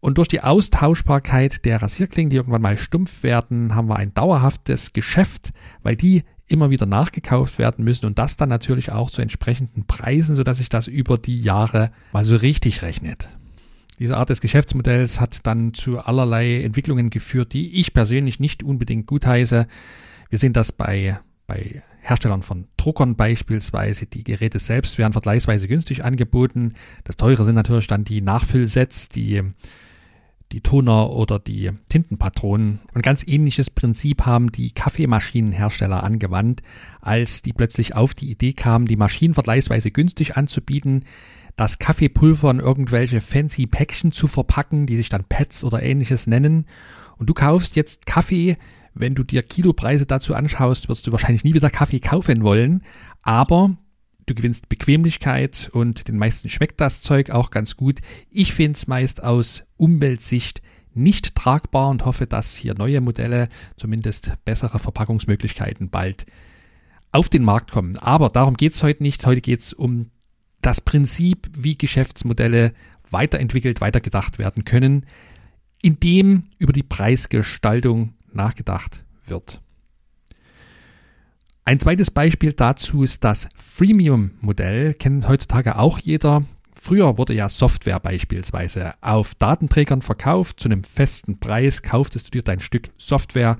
Und 0.00 0.18
durch 0.18 0.26
die 0.26 0.40
Austauschbarkeit 0.40 1.64
der 1.64 1.80
Rasierklingen, 1.80 2.30
die 2.30 2.36
irgendwann 2.36 2.62
mal 2.62 2.76
stumpf 2.76 3.22
werden, 3.22 3.76
haben 3.76 3.88
wir 3.88 3.96
ein 3.96 4.12
dauerhaftes 4.12 4.92
Geschäft, 4.92 5.52
weil 5.84 5.94
die 5.94 6.24
immer 6.48 6.70
wieder 6.70 6.86
nachgekauft 6.86 7.60
werden 7.60 7.84
müssen 7.84 8.06
und 8.06 8.18
das 8.18 8.36
dann 8.36 8.48
natürlich 8.48 8.90
auch 8.90 9.12
zu 9.12 9.22
entsprechenden 9.22 9.86
Preisen, 9.86 10.34
sodass 10.34 10.58
sich 10.58 10.68
das 10.68 10.88
über 10.88 11.16
die 11.16 11.40
Jahre 11.40 11.92
mal 12.12 12.24
so 12.24 12.34
richtig 12.34 12.82
rechnet. 12.82 13.28
Diese 14.00 14.16
Art 14.16 14.30
des 14.30 14.40
Geschäftsmodells 14.40 15.20
hat 15.20 15.46
dann 15.46 15.74
zu 15.74 15.98
allerlei 15.98 16.62
Entwicklungen 16.62 17.10
geführt, 17.10 17.52
die 17.52 17.74
ich 17.74 17.92
persönlich 17.92 18.40
nicht 18.40 18.62
unbedingt 18.62 19.06
gutheiße. 19.06 19.66
Wir 20.30 20.38
sehen 20.38 20.54
das 20.54 20.72
bei, 20.72 21.20
bei 21.46 21.82
Herstellern 22.00 22.42
von 22.42 22.66
Druckern 22.78 23.14
beispielsweise. 23.14 24.06
Die 24.06 24.24
Geräte 24.24 24.58
selbst 24.58 24.96
werden 24.96 25.12
vergleichsweise 25.12 25.68
günstig 25.68 26.02
angeboten. 26.02 26.72
Das 27.04 27.18
teure 27.18 27.44
sind 27.44 27.56
natürlich 27.56 27.88
dann 27.88 28.04
die 28.04 28.22
Nachfüllsets, 28.22 29.10
die 29.10 29.42
die 30.52 30.62
Toner 30.62 31.10
oder 31.10 31.38
die 31.38 31.70
Tintenpatronen. 31.90 32.80
Und 32.94 33.02
ganz 33.02 33.24
ähnliches 33.26 33.70
Prinzip 33.70 34.26
haben 34.26 34.50
die 34.50 34.72
Kaffeemaschinenhersteller 34.72 36.02
angewandt, 36.02 36.62
als 37.00 37.42
die 37.42 37.52
plötzlich 37.52 37.94
auf 37.94 38.14
die 38.14 38.30
Idee 38.30 38.54
kamen, 38.54 38.86
die 38.86 38.96
Maschinen 38.96 39.34
vergleichsweise 39.34 39.90
günstig 39.90 40.36
anzubieten, 40.36 41.04
das 41.60 41.78
Kaffeepulver 41.78 42.50
in 42.50 42.58
irgendwelche 42.58 43.20
fancy 43.20 43.66
Päckchen 43.66 44.12
zu 44.12 44.28
verpacken, 44.28 44.86
die 44.86 44.96
sich 44.96 45.10
dann 45.10 45.24
Pads 45.24 45.62
oder 45.62 45.82
ähnliches 45.82 46.26
nennen. 46.26 46.64
Und 47.18 47.28
du 47.28 47.34
kaufst 47.34 47.76
jetzt 47.76 48.06
Kaffee, 48.06 48.56
wenn 48.94 49.14
du 49.14 49.24
dir 49.24 49.42
Kilopreise 49.42 50.06
dazu 50.06 50.34
anschaust, 50.34 50.88
wirst 50.88 51.06
du 51.06 51.12
wahrscheinlich 51.12 51.44
nie 51.44 51.52
wieder 51.52 51.68
Kaffee 51.68 52.00
kaufen 52.00 52.44
wollen. 52.44 52.82
Aber 53.20 53.76
du 54.24 54.34
gewinnst 54.34 54.70
Bequemlichkeit 54.70 55.68
und 55.74 56.08
den 56.08 56.16
meisten 56.16 56.48
schmeckt 56.48 56.80
das 56.80 57.02
Zeug 57.02 57.28
auch 57.28 57.50
ganz 57.50 57.76
gut. 57.76 57.98
Ich 58.30 58.54
finde 58.54 58.78
es 58.78 58.86
meist 58.86 59.22
aus 59.22 59.62
Umweltsicht 59.76 60.62
nicht 60.94 61.34
tragbar 61.34 61.90
und 61.90 62.06
hoffe, 62.06 62.26
dass 62.26 62.54
hier 62.56 62.72
neue 62.72 63.02
Modelle, 63.02 63.50
zumindest 63.76 64.32
bessere 64.46 64.78
Verpackungsmöglichkeiten 64.78 65.90
bald 65.90 66.24
auf 67.12 67.28
den 67.28 67.44
Markt 67.44 67.70
kommen. 67.70 67.98
Aber 67.98 68.30
darum 68.30 68.56
geht 68.56 68.72
es 68.72 68.82
heute 68.82 69.02
nicht. 69.02 69.26
Heute 69.26 69.42
geht 69.42 69.60
es 69.60 69.74
um 69.74 70.06
das 70.62 70.80
Prinzip, 70.80 71.50
wie 71.56 71.76
Geschäftsmodelle 71.76 72.72
weiterentwickelt, 73.10 73.80
weitergedacht 73.80 74.38
werden 74.38 74.64
können, 74.64 75.06
indem 75.82 76.44
über 76.58 76.72
die 76.72 76.82
Preisgestaltung 76.82 78.14
nachgedacht 78.32 79.04
wird. 79.26 79.60
Ein 81.64 81.78
zweites 81.78 82.10
Beispiel 82.10 82.52
dazu 82.52 83.02
ist 83.02 83.22
das 83.24 83.48
Freemium-Modell, 83.56 84.94
kennt 84.94 85.28
heutzutage 85.28 85.78
auch 85.78 85.98
jeder. 85.98 86.42
Früher 86.74 87.18
wurde 87.18 87.34
ja 87.34 87.48
Software 87.48 88.00
beispielsweise 88.00 88.94
auf 89.02 89.34
Datenträgern 89.34 90.02
verkauft. 90.02 90.60
Zu 90.60 90.68
einem 90.68 90.82
festen 90.82 91.38
Preis 91.38 91.82
kauftest 91.82 92.28
du 92.28 92.30
dir 92.32 92.42
dein 92.42 92.60
Stück 92.60 92.90
Software, 92.96 93.58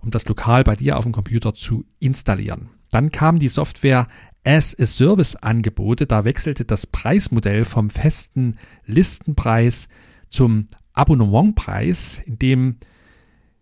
um 0.00 0.10
das 0.10 0.28
lokal 0.28 0.64
bei 0.64 0.76
dir 0.76 0.98
auf 0.98 1.04
dem 1.04 1.12
Computer 1.12 1.54
zu 1.54 1.84
installieren. 1.98 2.68
Dann 2.90 3.10
kam 3.10 3.38
die 3.38 3.48
Software 3.48 4.06
As-a-Service-Angebote. 4.48 6.06
Da 6.06 6.24
wechselte 6.24 6.64
das 6.64 6.86
Preismodell 6.86 7.66
vom 7.66 7.90
festen 7.90 8.56
Listenpreis 8.86 9.88
zum 10.30 10.68
Abonnementpreis, 10.94 12.22
in 12.24 12.38
dem 12.38 12.76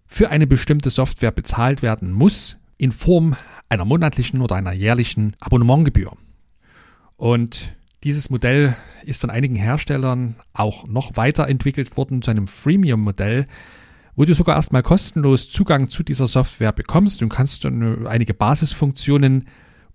für 0.06 0.30
eine 0.30 0.46
bestimmte 0.46 0.90
Software 0.90 1.32
bezahlt 1.32 1.82
werden 1.82 2.12
muss, 2.12 2.56
in 2.78 2.92
Form 2.92 3.34
einer 3.68 3.84
monatlichen 3.84 4.40
oder 4.40 4.54
einer 4.54 4.72
jährlichen 4.72 5.34
Abonnementgebühr. 5.40 6.12
Und 7.16 7.74
dieses 8.04 8.30
Modell 8.30 8.76
ist 9.04 9.22
von 9.22 9.30
einigen 9.30 9.56
Herstellern 9.56 10.36
auch 10.52 10.86
noch 10.86 11.16
weiterentwickelt 11.16 11.96
worden 11.96 12.22
zu 12.22 12.30
einem 12.30 12.46
Freemium-Modell, 12.46 13.46
wo 14.14 14.24
du 14.24 14.34
sogar 14.34 14.54
erstmal 14.54 14.84
kostenlos 14.84 15.48
Zugang 15.48 15.90
zu 15.90 16.04
dieser 16.04 16.28
Software 16.28 16.72
bekommst 16.72 17.22
und 17.22 17.28
kannst 17.28 17.64
dann 17.64 18.06
einige 18.06 18.34
Basisfunktionen 18.34 19.46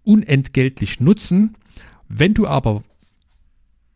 unentgeltlich 0.04 1.00
nutzen. 1.00 1.58
Wenn 2.08 2.34
du 2.34 2.48
aber 2.48 2.82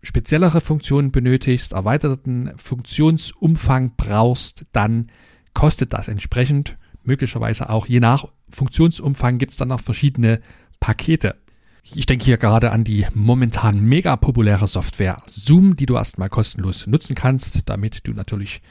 speziellere 0.02 0.62
Funktionen 0.62 1.12
benötigst, 1.12 1.74
erweiterten 1.74 2.52
Funktionsumfang 2.58 3.94
brauchst, 3.98 4.66
dann 4.72 5.12
kostet 5.54 5.94
das 5.94 6.08
entsprechend 6.08 6.78
möglicherweise 7.04 7.70
auch 7.70 7.88
je 7.88 8.00
nach 8.00 8.26
Funktionsumfang 8.50 9.38
gibt 9.38 9.52
es 9.52 9.58
dann 9.58 9.70
noch 9.70 9.82
verschiedene 9.82 10.40
Pakete. 10.80 11.36
Ich 11.84 12.06
denke 12.06 12.26
hier 12.26 12.38
gerade 12.38 12.72
an 12.72 12.84
die 12.84 13.06
momentan 13.14 13.80
mega 13.80 14.16
populäre 14.16 14.68
Software 14.68 15.18
Zoom, 15.28 15.76
die 15.76 15.86
du 15.86 15.96
erstmal 15.96 16.30
kostenlos 16.30 16.88
nutzen 16.88 17.16
kannst, 17.16 17.70
damit 17.70 18.08
du 18.08 18.14
natürlich 18.14 18.62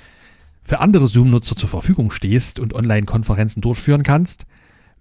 für 0.65 0.81
andere 0.81 1.07
Zoom-Nutzer 1.07 1.57
zur 1.57 1.69
Verfügung 1.69 2.11
stehst 2.11 2.59
und 2.59 2.75
Online-Konferenzen 2.75 3.61
durchführen 3.61 4.03
kannst. 4.03 4.47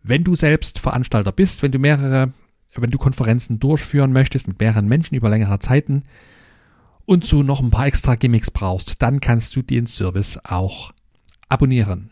Wenn 0.03 0.25
du 0.25 0.35
selbst 0.35 0.79
Veranstalter 0.79 1.31
bist, 1.31 1.63
wenn 1.63 1.71
du 1.71 1.79
mehrere, 1.79 2.33
wenn 2.75 2.91
du 2.91 2.97
Konferenzen 2.97 3.59
durchführen 3.59 4.11
möchtest 4.11 4.47
mit 4.47 4.59
mehreren 4.59 4.87
Menschen 4.87 5.15
über 5.15 5.29
längere 5.29 5.59
Zeiten 5.59 6.03
und 7.05 7.25
so 7.25 7.41
noch 7.41 7.61
ein 7.61 7.71
paar 7.71 7.87
extra 7.87 8.15
Gimmicks 8.15 8.51
brauchst, 8.51 9.01
dann 9.01 9.21
kannst 9.21 9.55
du 9.55 9.61
den 9.61 9.87
Service 9.87 10.39
auch 10.43 10.91
abonnieren. 11.47 12.09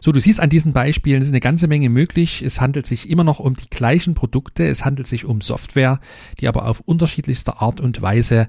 So, 0.00 0.12
du 0.12 0.20
siehst 0.20 0.40
an 0.40 0.48
diesen 0.48 0.72
Beispielen, 0.72 1.18
es 1.18 1.26
ist 1.26 1.32
eine 1.32 1.40
ganze 1.40 1.68
Menge 1.68 1.90
möglich. 1.90 2.42
Es 2.42 2.60
handelt 2.60 2.86
sich 2.86 3.10
immer 3.10 3.24
noch 3.24 3.38
um 3.38 3.54
die 3.54 3.68
gleichen 3.68 4.14
Produkte. 4.14 4.66
Es 4.66 4.84
handelt 4.84 5.06
sich 5.08 5.24
um 5.24 5.40
Software, 5.40 6.00
die 6.40 6.48
aber 6.48 6.66
auf 6.66 6.80
unterschiedlichste 6.80 7.60
Art 7.60 7.80
und 7.80 8.00
Weise 8.00 8.48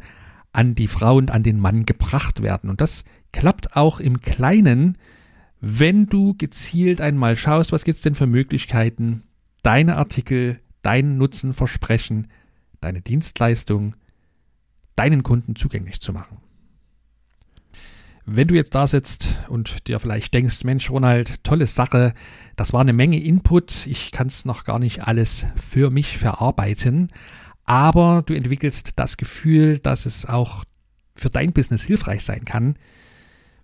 an 0.53 0.75
die 0.75 0.87
Frau 0.87 1.17
und 1.17 1.31
an 1.31 1.43
den 1.43 1.59
Mann 1.59 1.85
gebracht 1.85 2.41
werden. 2.41 2.69
Und 2.69 2.79
das 2.79 3.03
klappt 3.31 3.75
auch 3.75 3.99
im 3.99 4.21
Kleinen, 4.21 4.97
wenn 5.59 6.05
du 6.07 6.35
gezielt 6.35 7.01
einmal 7.01 7.35
schaust, 7.35 7.71
was 7.71 7.83
gibt 7.83 7.97
es 7.97 8.03
denn 8.03 8.15
für 8.15 8.27
Möglichkeiten, 8.27 9.23
deine 9.63 9.97
Artikel, 9.97 10.59
deinen 10.81 11.17
Nutzen 11.17 11.53
versprechen, 11.53 12.27
deine 12.79 13.01
Dienstleistung 13.01 13.95
deinen 14.97 15.23
Kunden 15.23 15.55
zugänglich 15.55 16.01
zu 16.01 16.11
machen. 16.11 16.39
Wenn 18.25 18.49
du 18.49 18.55
jetzt 18.55 18.75
da 18.75 18.87
sitzt 18.87 19.37
und 19.47 19.87
dir 19.87 20.01
vielleicht 20.01 20.33
denkst, 20.33 20.65
Mensch, 20.65 20.89
Ronald, 20.89 21.45
tolle 21.45 21.65
Sache, 21.65 22.13
das 22.57 22.73
war 22.73 22.81
eine 22.81 22.91
Menge 22.91 23.21
Input, 23.23 23.87
ich 23.87 24.11
kann 24.11 24.27
es 24.27 24.43
noch 24.43 24.65
gar 24.65 24.79
nicht 24.79 25.07
alles 25.07 25.45
für 25.55 25.91
mich 25.91 26.17
verarbeiten, 26.17 27.07
aber 27.63 28.23
du 28.25 28.33
entwickelst 28.33 28.99
das 28.99 29.15
Gefühl, 29.15 29.79
dass 29.79 30.05
es 30.05 30.25
auch 30.25 30.65
für 31.15 31.29
dein 31.29 31.53
Business 31.53 31.83
hilfreich 31.83 32.25
sein 32.25 32.43
kann, 32.43 32.75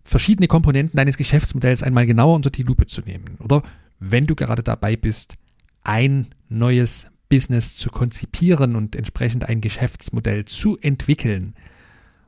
verschiedene 0.04 0.48
Komponenten 0.48 0.98
deines 0.98 1.18
Geschäftsmodells 1.18 1.84
einmal 1.84 2.06
genauer 2.06 2.36
unter 2.36 2.50
die 2.50 2.64
Lupe 2.64 2.86
zu 2.88 3.02
nehmen. 3.02 3.38
Oder 3.40 3.64
wenn 4.00 4.28
du 4.28 4.36
gerade 4.36 4.64
dabei 4.64 4.96
bist, 4.96 5.36
ein 5.84 6.28
neues 6.50 7.08
Business 7.30 7.76
zu 7.76 7.90
konzipieren 7.90 8.76
und 8.76 8.96
entsprechend 8.96 9.46
ein 9.50 9.62
Geschäftsmodell 9.62 10.46
zu 10.46 10.78
entwickeln. 10.78 11.56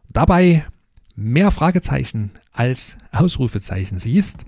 Dabei 0.10 0.66
mehr 1.16 1.52
Fragezeichen 1.52 2.32
als 2.52 2.98
Ausrufezeichen 3.12 4.00
siehst, 4.00 4.46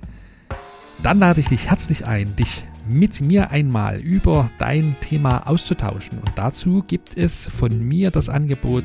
dann 1.04 1.20
lade 1.20 1.42
ich 1.42 1.50
dich 1.50 1.70
herzlich 1.70 2.06
ein, 2.06 2.36
dich 2.36 2.66
mit 2.90 3.22
mir 3.22 3.52
einmal 3.52 4.00
über 4.00 4.50
dein 4.58 4.96
Thema 5.02 5.48
auszutauschen. 5.48 6.20
Und 6.20 6.32
dazu 6.36 6.84
gibt 6.88 7.16
es 7.16 7.48
von 7.48 7.88
mir 7.88 8.10
das 8.12 8.30
Angebot 8.30 8.84